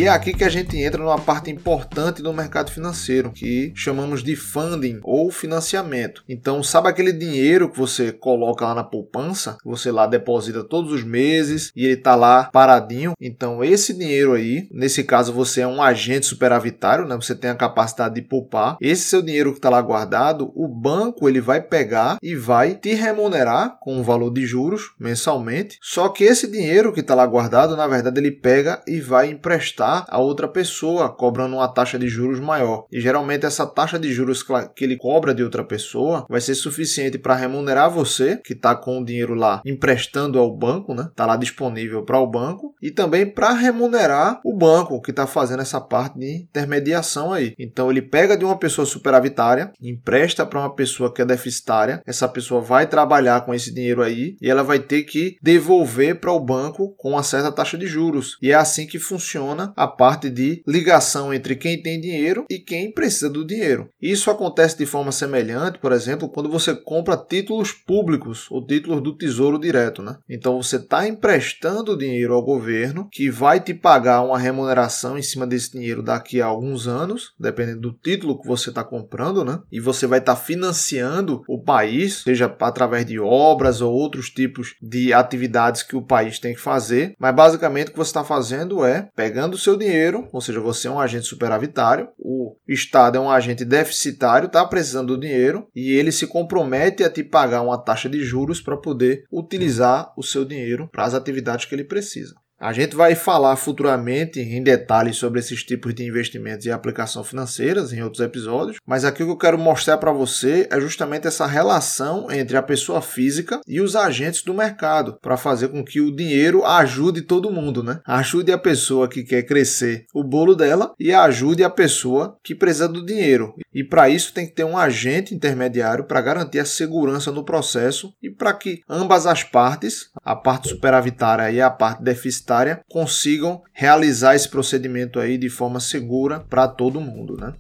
E 0.01 0.05
é 0.05 0.09
aqui 0.09 0.33
que 0.33 0.45
a 0.45 0.49
gente 0.49 0.79
entra 0.79 1.03
numa 1.03 1.19
parte 1.19 1.51
importante 1.51 2.23
do 2.23 2.33
mercado 2.33 2.71
financeiro, 2.71 3.31
que 3.33 3.71
chamamos 3.77 4.23
de 4.23 4.35
funding 4.35 4.99
ou 5.03 5.31
financiamento. 5.31 6.25
Então, 6.27 6.63
sabe 6.63 6.89
aquele 6.89 7.13
dinheiro 7.13 7.69
que 7.69 7.77
você 7.77 8.11
coloca 8.11 8.65
lá 8.65 8.75
na 8.75 8.83
poupança, 8.83 9.59
você 9.63 9.93
lá 9.93 10.07
deposita 10.07 10.65
todos 10.65 10.91
os 10.91 11.05
meses 11.05 11.71
e 11.77 11.85
ele 11.85 11.99
está 11.99 12.15
lá 12.15 12.45
paradinho? 12.45 13.13
Então, 13.21 13.63
esse 13.63 13.93
dinheiro 13.93 14.33
aí, 14.33 14.67
nesse 14.73 15.05
caso 15.05 15.35
você 15.35 15.61
é 15.61 15.67
um 15.67 15.83
agente 15.83 16.25
superavitário, 16.25 17.07
né? 17.07 17.15
Você 17.17 17.35
tem 17.35 17.51
a 17.51 17.55
capacidade 17.55 18.15
de 18.15 18.23
poupar. 18.23 18.79
Esse 18.81 19.03
seu 19.03 19.21
dinheiro 19.21 19.53
que 19.53 19.59
está 19.59 19.69
lá 19.69 19.83
guardado, 19.83 20.51
o 20.55 20.67
banco 20.67 21.29
ele 21.29 21.43
vai 21.43 21.61
pegar 21.61 22.17
e 22.23 22.35
vai 22.35 22.75
te 22.75 22.95
remunerar 22.95 23.77
com 23.79 23.99
um 23.99 24.03
valor 24.03 24.33
de 24.33 24.47
juros 24.47 24.95
mensalmente. 24.99 25.79
Só 25.83 26.09
que 26.09 26.25
esse 26.25 26.51
dinheiro 26.51 26.91
que 26.91 27.01
está 27.01 27.15
lá 27.15 27.27
guardado, 27.27 27.77
na 27.77 27.87
verdade, 27.87 28.19
ele 28.19 28.31
pega 28.31 28.83
e 28.87 28.99
vai 28.99 29.29
emprestar 29.29 29.90
a 30.09 30.19
outra 30.19 30.49
pessoa, 30.49 31.09
cobrando 31.09 31.57
uma 31.57 31.69
taxa 31.69 31.99
de 31.99 32.09
juros 32.09 32.41
maior. 32.41 32.87
E 32.91 33.01
geralmente 33.01 33.47
essa 33.47 33.67
taxa 33.67 33.99
de 33.99 34.13
juros 34.13 34.45
que 34.75 34.85
ele 34.85 34.97
cobra 34.97 35.35
de 35.35 35.43
outra 35.43 35.65
pessoa 35.65 36.27
vai 36.29 36.41
ser 36.41 36.55
suficiente 36.55 37.19
para 37.19 37.35
remunerar 37.35 37.91
você, 37.91 38.37
que 38.37 38.53
está 38.53 38.75
com 38.75 39.01
o 39.01 39.05
dinheiro 39.05 39.35
lá 39.35 39.61
emprestando 39.65 40.39
ao 40.39 40.55
banco, 40.57 40.95
né? 40.95 41.09
Está 41.11 41.27
lá 41.27 41.37
disponível 41.37 42.05
para 42.05 42.19
o 42.19 42.27
banco, 42.27 42.75
e 42.83 42.91
também 42.91 43.27
para 43.27 43.53
remunerar 43.53 44.41
o 44.45 44.57
banco 44.57 45.01
que 45.01 45.11
está 45.11 45.27
fazendo 45.27 45.63
essa 45.63 45.81
parte 45.81 46.19
de 46.19 46.43
intermediação 46.43 47.33
aí. 47.33 47.55
Então 47.59 47.91
ele 47.91 48.03
pega 48.03 48.37
de 48.37 48.45
uma 48.45 48.59
pessoa 48.59 48.87
superavitária, 48.87 49.73
empresta 49.81 50.47
para 50.47 50.61
uma 50.61 50.75
pessoa 50.75 51.13
que 51.13 51.23
é 51.23 51.25
deficitária, 51.25 52.03
essa 52.07 52.29
pessoa 52.29 52.61
vai 52.61 52.87
trabalhar 52.87 53.43
com 53.43 53.55
esse 53.55 53.73
dinheiro 53.73 54.03
aí 54.03 54.37
e 54.41 54.51
ela 54.51 54.63
vai 54.63 54.79
ter 54.79 55.03
que 55.03 55.37
devolver 55.43 56.21
para 56.21 56.33
o 56.33 56.41
banco 56.41 56.95
com 56.97 57.11
uma 57.11 57.23
certa 57.23 57.53
taxa 57.53 57.77
de 57.77 57.87
juros. 57.87 58.37
E 58.43 58.51
é 58.51 58.55
assim 58.55 58.87
que 58.87 58.99
funciona 58.99 59.73
a 59.81 59.87
parte 59.87 60.29
de 60.29 60.63
ligação 60.67 61.33
entre 61.33 61.57
quem 61.57 61.83
tem 61.83 61.99
dinheiro 61.99 62.45
e 62.51 62.59
quem 62.59 62.93
precisa 62.93 63.31
do 63.31 63.47
dinheiro. 63.47 63.89
Isso 64.01 64.31
acontece 64.31 64.77
de 64.77 64.85
forma 64.85 65.11
semelhante, 65.11 65.79
por 65.79 65.91
exemplo, 65.91 66.29
quando 66.29 66.51
você 66.51 66.75
compra 66.75 67.17
títulos 67.17 67.73
públicos 67.73 68.47
ou 68.51 68.67
títulos 68.67 69.03
do 69.03 69.17
Tesouro 69.17 69.59
Direto. 69.59 70.03
Né? 70.03 70.19
Então 70.29 70.63
você 70.63 70.77
está 70.77 71.09
emprestando 71.09 71.97
dinheiro 71.97 72.35
ao 72.35 72.43
governo 72.43 73.09
que 73.11 73.31
vai 73.31 73.59
te 73.59 73.73
pagar 73.73 74.21
uma 74.21 74.39
remuneração 74.39 75.17
em 75.17 75.23
cima 75.23 75.47
desse 75.47 75.73
dinheiro 75.73 76.03
daqui 76.03 76.43
a 76.43 76.47
alguns 76.47 76.87
anos, 76.87 77.33
dependendo 77.41 77.81
do 77.81 77.93
título 77.93 78.39
que 78.39 78.47
você 78.47 78.69
está 78.69 78.85
comprando, 78.85 79.43
né? 79.47 79.61
e 79.73 79.81
você 79.81 80.07
vai 80.07 80.19
estar 80.19 80.35
tá 80.35 80.41
financiando 80.41 81.43
o 81.49 81.59
país, 81.59 82.23
seja 82.23 82.55
através 82.61 83.07
de 83.07 83.19
obras 83.19 83.81
ou 83.81 83.95
outros 83.95 84.29
tipos 84.29 84.75
de 84.83 85.15
atividades 85.15 85.83
que 85.83 85.97
o 85.97 86.03
país 86.03 86.39
tem 86.39 86.53
que 86.53 86.61
fazer. 86.61 87.15
Mas 87.19 87.35
basicamente 87.35 87.89
o 87.89 87.93
que 87.93 87.99
você 87.99 88.11
está 88.11 88.25
fazendo 88.25 88.85
é 88.85 89.09
pegando 89.17 89.57
seu 89.57 89.70
dinheiro, 89.77 90.29
ou 90.33 90.41
seja, 90.41 90.61
você 90.61 90.89
é 90.89 90.91
um 90.91 91.01
agente 91.01 91.27
superavitário, 91.27 92.09
o 92.19 92.57
Estado 92.67 93.17
é 93.17 93.21
um 93.21 93.31
agente 93.31 93.65
deficitário, 93.65 94.47
está 94.47 94.65
precisando 94.65 95.17
do 95.17 95.21
dinheiro 95.21 95.69
e 95.75 95.93
ele 95.93 96.13
se 96.13 96.27
compromete 96.27 97.05
a 97.05 97.11
te 97.11 97.23
pagar 97.23 97.63
uma 97.63 97.79
taxa 97.79 98.09
de 98.09 98.23
juros 98.23 98.61
para 98.61 98.77
poder 98.77 99.25
utilizar 99.31 100.13
o 100.17 100.23
seu 100.23 100.45
dinheiro 100.45 100.89
para 100.91 101.05
as 101.05 101.15
atividades 101.15 101.65
que 101.65 101.75
ele 101.75 101.85
precisa. 101.85 102.35
A 102.63 102.75
gente 102.75 102.95
vai 102.95 103.15
falar 103.15 103.57
futuramente 103.57 104.39
em 104.39 104.63
detalhes 104.63 105.17
sobre 105.17 105.41
esses 105.41 105.65
tipos 105.65 105.95
de 105.95 106.05
investimentos 106.05 106.67
e 106.67 106.71
aplicação 106.71 107.25
financeiras 107.25 107.91
em 107.91 108.03
outros 108.03 108.23
episódios, 108.23 108.77
mas 108.87 109.03
aqui 109.03 109.23
o 109.23 109.27
que 109.27 109.33
eu 109.33 109.39
quero 109.39 109.59
mostrar 109.59 109.97
para 109.97 110.13
você 110.13 110.69
é 110.71 110.79
justamente 110.79 111.27
essa 111.27 111.47
relação 111.47 112.31
entre 112.31 112.59
a 112.59 112.63
pessoa 112.63 113.01
física 113.01 113.63
e 113.67 113.81
os 113.81 113.97
agentes 113.97 114.43
do 114.43 114.53
mercado, 114.53 115.19
para 115.23 115.39
fazer 115.39 115.69
com 115.69 115.83
que 115.83 116.03
o 116.03 116.15
dinheiro 116.15 116.63
ajude 116.63 117.23
todo 117.23 117.51
mundo, 117.51 117.83
né? 117.83 118.01
Ajude 118.07 118.53
a 118.53 118.59
pessoa 118.59 119.09
que 119.09 119.23
quer 119.23 119.45
crescer 119.45 120.05
o 120.13 120.23
bolo 120.23 120.55
dela 120.55 120.93
e 121.01 121.15
ajude 121.15 121.65
a 121.65 121.71
pessoa 121.71 122.37
que 122.45 122.55
precisa 122.55 122.87
do 122.87 123.07
dinheiro. 123.07 123.55
E 123.73 123.83
para 123.83 124.11
isso 124.11 124.35
tem 124.35 124.47
que 124.47 124.53
ter 124.53 124.65
um 124.65 124.77
agente 124.77 125.35
intermediário 125.35 126.05
para 126.05 126.21
garantir 126.21 126.59
a 126.59 126.67
segurança 126.67 127.33
no 127.33 127.43
processo 127.43 128.13
e 128.23 128.29
para 128.29 128.53
que 128.53 128.83
ambas 128.87 129.27
as 129.27 129.43
partes, 129.43 130.11
a 130.23 130.37
parte 130.37 130.69
superavitária 130.69 131.51
e 131.51 131.59
a 131.59 131.71
parte 131.71 132.03
deficitária 132.03 132.50
consigam 132.89 133.63
realizar 133.73 134.35
esse 134.35 134.49
procedimento 134.49 135.19
aí 135.21 135.39
de 135.39 135.49
forma 135.49 135.81
segura 135.81 136.41
para 136.41 136.67
todo 136.67 137.01
mundo, 137.01 137.37
né? 137.37 137.55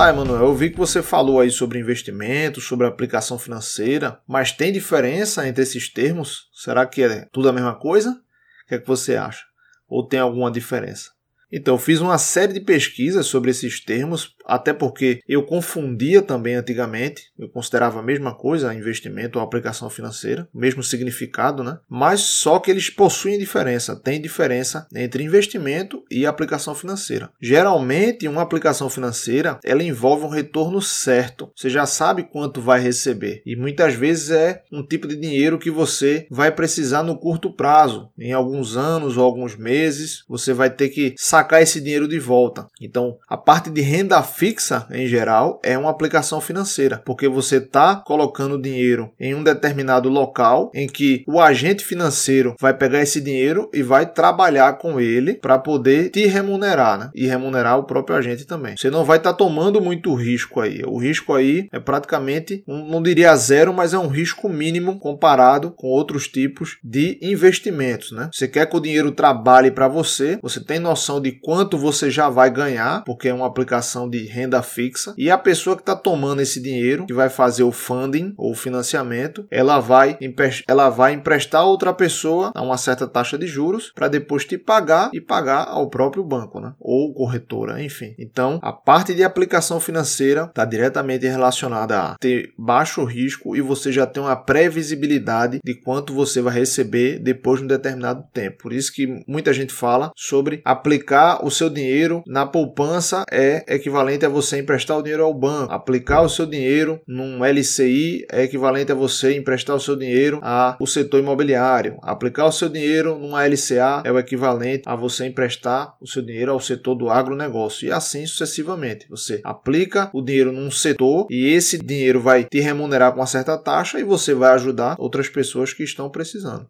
Tá, 0.00 0.08
Emanuel, 0.08 0.46
eu 0.46 0.54
vi 0.54 0.70
que 0.70 0.78
você 0.78 1.02
falou 1.02 1.38
aí 1.38 1.50
sobre 1.50 1.78
investimento, 1.78 2.58
sobre 2.58 2.86
aplicação 2.86 3.38
financeira, 3.38 4.18
mas 4.26 4.50
tem 4.50 4.72
diferença 4.72 5.46
entre 5.46 5.62
esses 5.62 5.92
termos? 5.92 6.48
Será 6.54 6.86
que 6.86 7.02
é 7.02 7.28
tudo 7.30 7.50
a 7.50 7.52
mesma 7.52 7.74
coisa? 7.74 8.12
O 8.12 8.66
que 8.66 8.76
é 8.76 8.78
que 8.78 8.86
você 8.86 9.14
acha? 9.16 9.44
Ou 9.86 10.08
tem 10.08 10.18
alguma 10.18 10.50
diferença? 10.50 11.10
Então, 11.52 11.74
eu 11.74 11.78
fiz 11.78 12.00
uma 12.00 12.16
série 12.16 12.54
de 12.54 12.62
pesquisas 12.62 13.26
sobre 13.26 13.50
esses 13.50 13.78
termos, 13.84 14.34
até 14.50 14.72
porque 14.72 15.20
eu 15.28 15.44
confundia 15.44 16.20
também 16.20 16.56
antigamente, 16.56 17.30
eu 17.38 17.48
considerava 17.48 18.00
a 18.00 18.02
mesma 18.02 18.34
coisa, 18.34 18.74
investimento 18.74 19.38
ou 19.38 19.44
aplicação 19.44 19.88
financeira, 19.88 20.48
mesmo 20.52 20.82
significado, 20.82 21.62
né? 21.62 21.78
Mas 21.88 22.20
só 22.20 22.58
que 22.58 22.70
eles 22.70 22.90
possuem 22.90 23.38
diferença, 23.38 23.94
tem 23.94 24.20
diferença 24.20 24.88
entre 24.94 25.22
investimento 25.22 26.02
e 26.10 26.26
aplicação 26.26 26.74
financeira. 26.74 27.30
Geralmente, 27.40 28.26
uma 28.26 28.42
aplicação 28.42 28.90
financeira, 28.90 29.58
ela 29.64 29.84
envolve 29.84 30.24
um 30.24 30.28
retorno 30.28 30.82
certo. 30.82 31.52
Você 31.54 31.70
já 31.70 31.86
sabe 31.86 32.24
quanto 32.24 32.60
vai 32.60 32.80
receber 32.80 33.42
e 33.46 33.54
muitas 33.54 33.94
vezes 33.94 34.30
é 34.30 34.62
um 34.72 34.84
tipo 34.84 35.06
de 35.06 35.16
dinheiro 35.16 35.58
que 35.58 35.70
você 35.70 36.26
vai 36.30 36.50
precisar 36.50 37.02
no 37.02 37.16
curto 37.16 37.54
prazo, 37.54 38.10
em 38.18 38.32
alguns 38.32 38.76
anos 38.76 39.16
ou 39.16 39.24
alguns 39.24 39.56
meses, 39.56 40.24
você 40.28 40.52
vai 40.52 40.70
ter 40.70 40.88
que 40.88 41.14
sacar 41.16 41.62
esse 41.62 41.80
dinheiro 41.80 42.08
de 42.08 42.18
volta. 42.18 42.66
Então, 42.80 43.16
a 43.28 43.36
parte 43.36 43.70
de 43.70 43.80
renda 43.80 44.18
fixa, 44.40 44.86
em 44.90 45.06
geral, 45.06 45.60
é 45.62 45.76
uma 45.76 45.90
aplicação 45.90 46.40
financeira, 46.40 47.02
porque 47.04 47.28
você 47.28 47.58
está 47.58 47.96
colocando 47.96 48.58
dinheiro 48.58 49.12
em 49.20 49.34
um 49.34 49.44
determinado 49.44 50.08
local 50.08 50.70
em 50.74 50.86
que 50.86 51.22
o 51.28 51.38
agente 51.38 51.84
financeiro 51.84 52.54
vai 52.58 52.72
pegar 52.72 53.02
esse 53.02 53.20
dinheiro 53.20 53.68
e 53.70 53.82
vai 53.82 54.10
trabalhar 54.10 54.78
com 54.78 54.98
ele 54.98 55.34
para 55.34 55.58
poder 55.58 56.08
te 56.08 56.26
remunerar, 56.26 56.98
né? 56.98 57.10
E 57.14 57.26
remunerar 57.26 57.78
o 57.78 57.84
próprio 57.84 58.16
agente 58.16 58.46
também. 58.46 58.76
Você 58.78 58.88
não 58.88 59.04
vai 59.04 59.18
estar 59.18 59.32
tá 59.32 59.36
tomando 59.36 59.78
muito 59.78 60.14
risco 60.14 60.58
aí. 60.58 60.80
O 60.86 60.96
risco 60.96 61.34
aí 61.34 61.68
é 61.70 61.78
praticamente, 61.78 62.64
não 62.66 63.02
diria 63.02 63.36
zero, 63.36 63.74
mas 63.74 63.92
é 63.92 63.98
um 63.98 64.08
risco 64.08 64.48
mínimo 64.48 64.98
comparado 64.98 65.70
com 65.72 65.88
outros 65.88 66.26
tipos 66.26 66.78
de 66.82 67.18
investimentos, 67.20 68.10
né? 68.10 68.30
Você 68.32 68.48
quer 68.48 68.64
que 68.64 68.76
o 68.76 68.80
dinheiro 68.80 69.12
trabalhe 69.12 69.70
para 69.70 69.86
você, 69.86 70.38
você 70.40 70.64
tem 70.64 70.78
noção 70.78 71.20
de 71.20 71.32
quanto 71.32 71.76
você 71.76 72.10
já 72.10 72.30
vai 72.30 72.50
ganhar, 72.50 73.04
porque 73.04 73.28
é 73.28 73.34
uma 73.34 73.46
aplicação 73.46 74.08
de 74.08 74.19
renda 74.26 74.62
fixa, 74.62 75.14
e 75.16 75.30
a 75.30 75.38
pessoa 75.38 75.76
que 75.76 75.82
está 75.82 75.96
tomando 75.96 76.42
esse 76.42 76.60
dinheiro, 76.60 77.06
que 77.06 77.14
vai 77.14 77.28
fazer 77.28 77.62
o 77.62 77.72
funding 77.72 78.34
ou 78.36 78.54
financiamento, 78.54 79.46
ela 79.50 79.80
vai, 79.80 80.18
ela 80.66 80.88
vai 80.90 81.12
emprestar 81.12 81.64
outra 81.64 81.92
pessoa 81.92 82.52
a 82.54 82.62
uma 82.62 82.76
certa 82.76 83.06
taxa 83.06 83.38
de 83.38 83.46
juros 83.46 83.92
para 83.94 84.08
depois 84.08 84.44
te 84.44 84.58
pagar 84.58 85.10
e 85.12 85.20
pagar 85.20 85.66
ao 85.68 85.88
próprio 85.88 86.24
banco, 86.24 86.60
né? 86.60 86.72
ou 86.78 87.12
corretora, 87.14 87.82
enfim. 87.82 88.14
Então, 88.18 88.58
a 88.62 88.72
parte 88.72 89.14
de 89.14 89.22
aplicação 89.22 89.80
financeira 89.80 90.44
está 90.44 90.64
diretamente 90.64 91.26
relacionada 91.26 92.00
a 92.00 92.16
ter 92.18 92.52
baixo 92.58 93.04
risco 93.04 93.56
e 93.56 93.60
você 93.60 93.92
já 93.92 94.06
tem 94.06 94.22
uma 94.22 94.36
previsibilidade 94.36 95.60
de 95.64 95.74
quanto 95.74 96.14
você 96.14 96.40
vai 96.40 96.54
receber 96.54 97.18
depois 97.18 97.58
de 97.58 97.64
um 97.64 97.68
determinado 97.68 98.24
tempo. 98.32 98.58
Por 98.62 98.72
isso 98.72 98.92
que 98.92 99.22
muita 99.26 99.52
gente 99.52 99.72
fala 99.72 100.10
sobre 100.16 100.60
aplicar 100.64 101.44
o 101.44 101.50
seu 101.50 101.70
dinheiro 101.70 102.22
na 102.26 102.46
poupança 102.46 103.24
é 103.30 103.64
equivalente 103.74 104.09
a 104.24 104.28
você 104.28 104.58
emprestar 104.58 104.98
o 104.98 105.02
dinheiro 105.02 105.24
ao 105.24 105.34
banco. 105.34 105.72
Aplicar 105.72 106.22
o 106.22 106.28
seu 106.28 106.46
dinheiro 106.46 107.00
num 107.06 107.44
LCI 107.44 108.26
é 108.30 108.42
equivalente 108.42 108.92
a 108.92 108.94
você 108.94 109.36
emprestar 109.36 109.76
o 109.76 109.80
seu 109.80 109.96
dinheiro 109.96 110.40
ao 110.42 110.86
setor 110.86 111.20
imobiliário. 111.20 111.98
Aplicar 112.02 112.46
o 112.46 112.52
seu 112.52 112.68
dinheiro 112.68 113.18
numa 113.18 113.46
LCA 113.46 114.02
é 114.04 114.12
o 114.12 114.18
equivalente 114.18 114.82
a 114.86 114.96
você 114.96 115.26
emprestar 115.26 115.94
o 116.00 116.06
seu 116.06 116.22
dinheiro 116.22 116.52
ao 116.52 116.60
setor 116.60 116.94
do 116.94 117.10
agronegócio. 117.10 117.88
E 117.88 117.92
assim 117.92 118.26
sucessivamente. 118.26 119.06
Você 119.08 119.40
aplica 119.44 120.10
o 120.12 120.22
dinheiro 120.22 120.52
num 120.52 120.70
setor 120.70 121.26
e 121.30 121.52
esse 121.52 121.78
dinheiro 121.78 122.20
vai 122.20 122.44
te 122.44 122.60
remunerar 122.60 123.12
com 123.12 123.20
uma 123.20 123.26
certa 123.26 123.56
taxa 123.56 123.98
e 124.00 124.04
você 124.04 124.34
vai 124.34 124.52
ajudar 124.54 124.96
outras 124.98 125.28
pessoas 125.28 125.72
que 125.72 125.82
estão 125.82 126.10
precisando. 126.10 126.66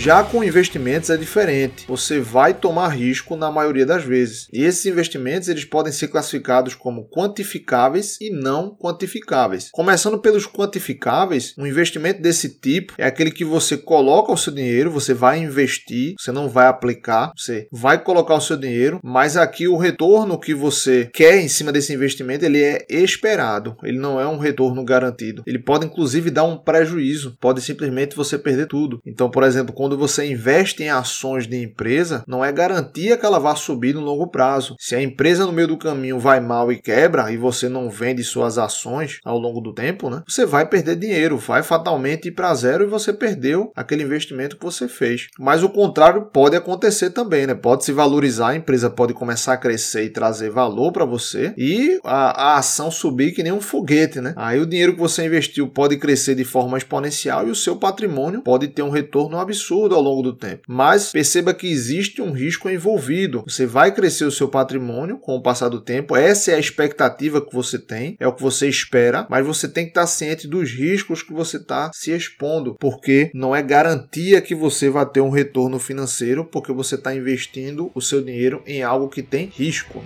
Já 0.00 0.24
com 0.24 0.42
investimentos 0.42 1.10
é 1.10 1.16
diferente. 1.18 1.84
Você 1.86 2.18
vai 2.18 2.54
tomar 2.54 2.88
risco 2.88 3.36
na 3.36 3.50
maioria 3.50 3.84
das 3.84 4.02
vezes. 4.02 4.48
E 4.50 4.64
esses 4.64 4.86
investimentos 4.86 5.46
eles 5.46 5.66
podem 5.66 5.92
ser 5.92 6.08
classificados 6.08 6.74
como 6.74 7.06
quantificáveis 7.10 8.16
e 8.18 8.30
não 8.30 8.74
quantificáveis. 8.74 9.68
Começando 9.70 10.18
pelos 10.18 10.46
quantificáveis, 10.46 11.54
um 11.58 11.66
investimento 11.66 12.22
desse 12.22 12.48
tipo 12.48 12.94
é 12.96 13.04
aquele 13.04 13.30
que 13.30 13.44
você 13.44 13.76
coloca 13.76 14.32
o 14.32 14.38
seu 14.38 14.54
dinheiro, 14.54 14.90
você 14.90 15.12
vai 15.12 15.38
investir, 15.38 16.14
você 16.18 16.32
não 16.32 16.48
vai 16.48 16.66
aplicar, 16.66 17.32
você 17.36 17.68
vai 17.70 18.02
colocar 18.02 18.36
o 18.36 18.40
seu 18.40 18.56
dinheiro, 18.56 19.00
mas 19.04 19.36
aqui 19.36 19.68
o 19.68 19.76
retorno 19.76 20.40
que 20.40 20.54
você 20.54 21.10
quer 21.12 21.42
em 21.42 21.48
cima 21.48 21.70
desse 21.70 21.92
investimento 21.92 22.42
ele 22.42 22.62
é 22.62 22.86
esperado, 22.88 23.76
ele 23.82 23.98
não 23.98 24.18
é 24.18 24.26
um 24.26 24.38
retorno 24.38 24.82
garantido. 24.82 25.42
Ele 25.46 25.58
pode 25.58 25.84
inclusive 25.84 26.30
dar 26.30 26.44
um 26.44 26.56
prejuízo, 26.56 27.36
pode 27.38 27.60
simplesmente 27.60 28.16
você 28.16 28.38
perder 28.38 28.66
tudo. 28.66 28.98
Então, 29.04 29.30
por 29.30 29.42
exemplo, 29.42 29.74
quando 29.74 29.90
você 30.00 30.24
investe 30.24 30.82
em 30.82 30.88
ações 30.88 31.46
de 31.46 31.62
empresa, 31.62 32.24
não 32.26 32.42
é 32.42 32.50
garantia 32.50 33.18
que 33.18 33.26
ela 33.26 33.38
vá 33.38 33.54
subir 33.54 33.94
no 33.94 34.00
longo 34.00 34.28
prazo. 34.28 34.74
Se 34.78 34.94
a 34.94 35.02
empresa 35.02 35.44
no 35.44 35.52
meio 35.52 35.68
do 35.68 35.78
caminho 35.78 36.18
vai 36.18 36.40
mal 36.40 36.72
e 36.72 36.80
quebra 36.80 37.30
e 37.30 37.36
você 37.36 37.68
não 37.68 37.90
vende 37.90 38.24
suas 38.24 38.56
ações 38.56 39.18
ao 39.24 39.38
longo 39.38 39.60
do 39.60 39.74
tempo, 39.74 40.08
né? 40.08 40.22
Você 40.26 40.46
vai 40.46 40.66
perder 40.66 40.96
dinheiro, 40.96 41.36
vai 41.36 41.62
fatalmente 41.62 42.28
ir 42.28 42.32
para 42.32 42.54
zero 42.54 42.84
e 42.84 42.86
você 42.86 43.12
perdeu 43.12 43.70
aquele 43.76 44.02
investimento 44.02 44.56
que 44.56 44.64
você 44.64 44.88
fez. 44.88 45.28
Mas 45.38 45.62
o 45.62 45.68
contrário 45.68 46.30
pode 46.32 46.56
acontecer 46.56 47.10
também, 47.10 47.46
né? 47.46 47.54
Pode 47.54 47.84
se 47.84 47.92
valorizar, 47.92 48.48
a 48.48 48.56
empresa 48.56 48.88
pode 48.88 49.12
começar 49.12 49.52
a 49.52 49.58
crescer 49.58 50.04
e 50.04 50.10
trazer 50.10 50.50
valor 50.50 50.92
para 50.92 51.04
você 51.04 51.52
e 51.58 52.00
a, 52.04 52.54
a 52.54 52.58
ação 52.58 52.90
subir 52.90 53.32
que 53.32 53.42
nem 53.42 53.52
um 53.52 53.60
foguete, 53.60 54.20
né? 54.20 54.32
Aí 54.36 54.58
o 54.58 54.66
dinheiro 54.66 54.94
que 54.94 55.00
você 55.00 55.26
investiu 55.26 55.68
pode 55.68 55.98
crescer 55.98 56.34
de 56.34 56.44
forma 56.44 56.78
exponencial 56.78 57.46
e 57.46 57.50
o 57.50 57.54
seu 57.54 57.76
patrimônio 57.76 58.42
pode 58.42 58.68
ter 58.68 58.82
um 58.82 58.90
retorno 58.90 59.38
absurdo 59.38 59.79
absurdo 59.80 59.94
ao 59.94 60.02
longo 60.02 60.22
do 60.22 60.32
tempo. 60.32 60.62
Mas 60.68 61.12
perceba 61.12 61.54
que 61.54 61.70
existe 61.70 62.20
um 62.20 62.32
risco 62.32 62.68
envolvido. 62.68 63.42
Você 63.46 63.66
vai 63.66 63.92
crescer 63.92 64.24
o 64.24 64.30
seu 64.30 64.48
patrimônio 64.48 65.18
com 65.18 65.36
o 65.36 65.42
passar 65.42 65.68
do 65.68 65.80
tempo. 65.80 66.16
Essa 66.16 66.52
é 66.52 66.54
a 66.54 66.60
expectativa 66.60 67.40
que 67.40 67.54
você 67.54 67.78
tem, 67.78 68.16
é 68.20 68.26
o 68.26 68.32
que 68.32 68.42
você 68.42 68.68
espera, 68.68 69.26
mas 69.30 69.46
você 69.46 69.68
tem 69.68 69.84
que 69.84 69.90
estar 69.90 70.06
ciente 70.06 70.46
dos 70.46 70.70
riscos 70.70 71.22
que 71.22 71.32
você 71.32 71.56
está 71.56 71.90
se 71.92 72.10
expondo, 72.10 72.76
porque 72.78 73.30
não 73.34 73.54
é 73.54 73.62
garantia 73.62 74.40
que 74.40 74.54
você 74.54 74.90
vai 74.90 75.06
ter 75.06 75.20
um 75.20 75.30
retorno 75.30 75.78
financeiro, 75.78 76.44
porque 76.44 76.72
você 76.72 76.96
está 76.96 77.14
investindo 77.14 77.90
o 77.94 78.00
seu 78.00 78.22
dinheiro 78.22 78.62
em 78.66 78.82
algo 78.82 79.08
que 79.08 79.22
tem 79.22 79.46
risco. 79.46 80.02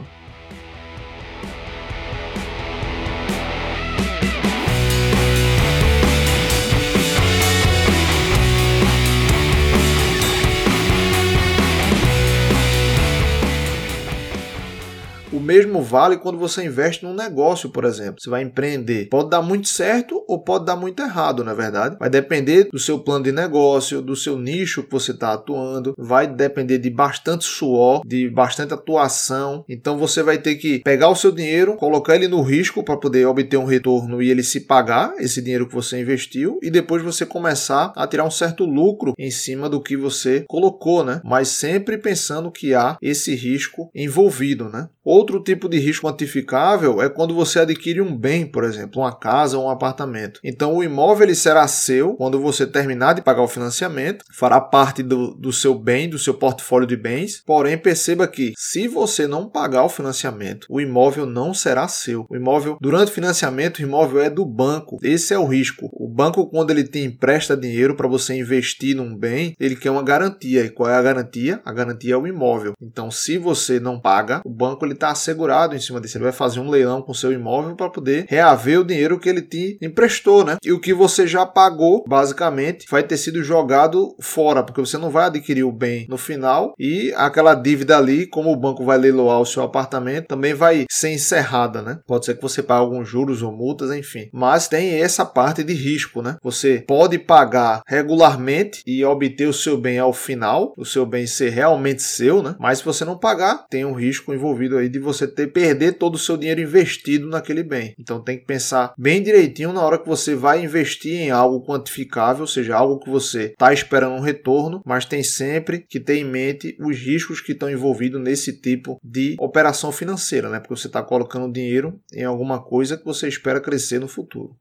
Mesmo 15.45 15.83
vale 15.83 16.17
quando 16.17 16.39
você 16.39 16.65
investe 16.65 17.05
num 17.05 17.15
negócio, 17.15 17.71
por 17.71 17.85
exemplo. 17.85 18.21
Você 18.21 18.31
vai 18.31 18.43
empreender. 18.43 19.09
Pode 19.09 19.31
dar 19.31 19.43
muito 19.43 19.69
certo 19.69 20.25
ou 20.27 20.43
pode 20.43 20.65
dar 20.65 20.77
muito 20.77 21.03
errado, 21.03 21.45
na 21.45 21.53
é 21.53 21.55
verdade. 21.55 21.97
Vai 21.99 22.11
depender 22.11 22.69
do 22.71 22.79
seu 22.79 22.99
plano 22.99 23.25
de 23.25 23.33
negócio, 23.33 24.03
do 24.03 24.17
seu 24.17 24.39
nicho 24.39 24.83
que 24.83 24.91
você 24.91 25.13
está 25.13 25.33
atuando, 25.33 25.95
vai 25.97 26.27
depender 26.27 26.79
de 26.79 26.91
bastante 26.91 27.45
suor, 27.45 28.03
de 28.07 28.29
bastante 28.29 28.75
atuação. 28.75 29.65
Então 29.69 29.99
você 29.99 30.23
vai 30.23 30.39
ter 30.39 30.57
que 30.57 30.81
pegar 30.81 31.09
o 31.09 31.17
seu 31.17 31.31
dinheiro, 31.31 31.77
colocar 31.77 32.15
ele 32.15 32.29
no 32.29 32.43
risco 32.43 32.83
para 32.83 32.97
poder 32.97 33.27
obter 33.27 33.57
um 33.57 33.65
retorno 33.65 34.23
e 34.23 34.31
ele 34.31 34.43
se 34.43 34.61
pagar 34.61 35.15
esse 35.19 35.41
dinheiro 35.41 35.69
que 35.69 35.75
você 35.75 36.01
investiu 36.01 36.59
e 36.63 36.71
depois 36.71 37.03
você 37.03 37.25
começar 37.25 37.93
a 37.97 38.07
tirar 38.07 38.25
um 38.25 38.31
certo 38.31 38.65
lucro 38.65 39.15
em 39.19 39.31
cima 39.31 39.69
do 39.69 39.83
que 39.83 39.97
você 39.97 40.45
colocou, 40.49 41.05
né? 41.05 41.21
Mas 41.25 41.49
sempre 41.49 41.99
pensando 41.99 42.51
que 42.51 42.75
há 42.75 42.97
esse 43.01 43.35
risco 43.35 43.91
envolvido, 43.95 44.69
né? 44.69 44.89
Outro 45.05 45.43
tipo 45.43 45.69
de 45.69 45.79
risco 45.79 46.07
quantificável 46.07 47.03
é 47.03 47.09
quando 47.09 47.35
você 47.35 47.61
adquire 47.61 48.01
um 48.01 48.17
bem, 48.17 48.47
por 48.47 48.65
exemplo, 48.65 49.03
uma 49.03 49.15
casa 49.15 49.59
ou 49.59 49.67
um 49.67 49.71
apartamento. 49.71 50.41
Então 50.43 50.75
o 50.75 50.83
imóvel 50.83 51.27
ele 51.27 51.35
será 51.35 51.69
seu 51.69 52.15
quando 52.15 52.41
você 52.41 52.67
terminar 52.67 53.15
de 53.15 53.23
pagar 53.23 53.43
o 53.43 53.49
financiamento, 53.49 54.25
fará 54.33 54.61
parte 54.61 55.03
do, 55.03 55.35
do 55.35 55.53
seu 55.53 55.75
bem, 55.75 56.09
do 56.09 56.19
seu 56.19 56.35
portfólio 56.35 56.87
de 56.87 56.97
bens. 56.97 57.43
Porém, 57.45 57.77
perceba 57.77 58.27
que 58.27 58.53
se 58.57 58.89
você 58.89 59.27
não 59.27 59.49
pagar 59.49 59.85
o 59.85 59.89
financiamento, 59.89 60.67
o 60.71 60.81
imóvel 60.81 61.27
não 61.27 61.53
será 61.53 61.87
seu. 61.87 62.25
O 62.31 62.37
imóvel, 62.37 62.77
durante 62.81 63.11
o 63.11 63.15
financiamento, 63.15 63.79
o 63.79 63.83
imóvel 63.83 64.23
é 64.23 64.31
do 64.31 64.47
banco. 64.47 64.99
Esse 65.03 65.35
é 65.35 65.39
o 65.39 65.47
risco. 65.47 65.89
O 65.93 66.09
banco, 66.09 66.49
quando 66.49 66.71
ele 66.71 66.85
te 66.85 67.01
empresta 67.01 67.57
dinheiro 67.57 67.95
para 67.95 68.09
você 68.09 68.35
investir 68.35 68.97
num 68.97 69.15
bem, 69.15 69.55
ele 69.61 69.77
quer 69.77 69.91
uma 69.91 70.03
garantia. 70.03 70.65
E 70.65 70.71
qual 70.71 70.89
é 70.89 70.97
a 70.97 71.03
garantia? 71.03 71.61
A 71.65 71.73
garantia 71.73 72.15
é 72.15 72.17
o 72.17 72.27
imóvel. 72.27 72.73
Então, 72.81 73.11
se 73.11 73.37
você 73.37 73.79
não 73.79 74.01
paga, 74.01 74.41
o 74.45 74.51
banco 74.51 74.85
ele 74.85 74.94
está 74.95 75.11
assegurado 75.11 75.77
em 75.77 75.81
cima 75.81 76.01
disso. 76.01 76.17
Ele 76.17 76.25
vai 76.25 76.33
fazer 76.33 76.61
um 76.61 76.71
leilão 76.71 77.03
com 77.03 77.15
seu 77.15 77.33
imóvel 77.33 77.77
para 77.77 77.91
poder 77.91 78.27
reaver 78.29 78.81
o 78.81 78.85
dinheiro 78.85 79.19
que 79.19 79.29
ele 79.29 79.43
te 79.43 79.79
emprestou, 79.81 80.45
né? 80.45 80.57
E 80.65 80.73
o 80.73 80.81
que 80.81 80.95
você 80.95 81.27
já 81.27 81.45
pagou, 81.45 82.05
basicamente, 82.07 82.87
vai 82.91 83.03
ter 83.03 83.17
sido 83.17 83.43
jogado 83.43 84.15
fora, 84.21 84.63
porque 84.63 84.81
você 84.81 84.99
não 84.99 85.11
vai 85.11 85.27
adquirir 85.27 85.65
o 85.65 85.73
bem 85.73 86.07
no 86.09 86.17
final 86.17 86.75
e 86.79 87.13
aquela 87.17 87.55
dívida 87.55 87.97
ali, 87.97 88.27
como 88.27 88.51
o 88.51 88.57
banco 88.57 88.85
vai 88.85 88.99
leiloar 88.99 89.41
o 89.41 89.47
seu 89.47 89.63
apartamento, 89.63 90.27
também 90.27 90.55
vai 90.55 90.87
ser 90.91 91.13
encerrada, 91.13 91.83
né? 91.83 91.99
Pode 92.07 92.25
ser 92.25 92.35
que 92.35 92.43
você 92.43 92.63
pague 92.63 92.81
alguns 92.81 93.09
juros 93.09 93.43
ou 93.43 93.53
multas, 93.53 93.91
enfim. 93.91 94.29
Mas 94.33 94.69
tem 94.69 95.01
essa 95.01 95.25
parte 95.25 95.63
de 95.63 95.73
risco, 95.73 96.23
né? 96.23 96.37
Você 96.43 96.85
pode 96.87 97.19
pagar 97.19 97.83
regularmente 97.87 98.83
e 98.87 99.05
obter 99.05 99.47
o 99.47 99.53
seu 99.53 99.77
bem 99.77 99.99
ao 99.99 100.13
final, 100.13 100.75
o 100.77 100.85
seu 100.85 101.07
bem 101.07 101.27
ser 101.27 101.51
realmente 101.51 102.03
seu, 102.03 102.43
né? 102.43 102.57
Mas 102.59 102.79
se 102.79 102.85
você 102.85 103.05
não 103.05 103.19
pagar, 103.19 103.67
tem 103.69 103.85
um 103.85 103.95
risco 103.95 104.33
envolvido 104.33 104.77
aí 104.77 104.84
aí 104.85 104.89
de 104.89 104.99
você 104.99 105.27
ter 105.27 105.49
perder 105.49 105.93
todo 105.93 106.15
o 106.15 106.19
seu 106.19 106.37
dinheiro 106.37 106.61
investido 106.61 107.29
naquele 107.29 107.63
bem. 107.63 107.95
Então 107.99 108.23
tem 108.23 108.39
que 108.39 108.45
pensar 108.45 108.95
bem 108.99 109.23
direitinho 109.23 109.73
na 109.73 109.83
hora 109.83 109.99
que 109.99 110.09
você 110.09 110.35
vai 110.35 110.63
investir 110.63 111.15
em 111.15 111.31
algo 111.31 111.65
quantificável, 111.65 112.43
ou 112.43 112.47
seja, 112.47 112.77
algo 112.77 113.01
que 113.01 113.11
você 113.11 113.47
está 113.47 113.73
esperando 113.73 114.15
um 114.15 114.21
retorno, 114.21 114.83
mas 114.85 115.05
tem 115.05 115.23
sempre 115.23 115.81
que 115.89 116.01
ter 116.01 116.17
em 116.17 116.25
mente 116.25 116.77
os 116.81 116.99
riscos 116.99 117.41
que 117.41 117.53
estão 117.53 117.71
envolvidos 117.71 118.21
nesse 118.21 118.53
tipo 118.53 118.99
de 119.03 119.37
operação 119.39 119.93
financeira, 119.93 120.49
né? 120.49 120.61
Porque 120.61 120.77
você 120.77 120.87
está 120.87 121.03
colocando 121.03 121.53
dinheiro 121.53 122.01
em 122.13 122.25
alguma 122.25 122.63
coisa 122.63 122.97
que 122.97 123.05
você 123.05 123.29
espera 123.29 123.61
crescer 123.61 123.99
no 123.99 124.09
futuro. 124.09 124.57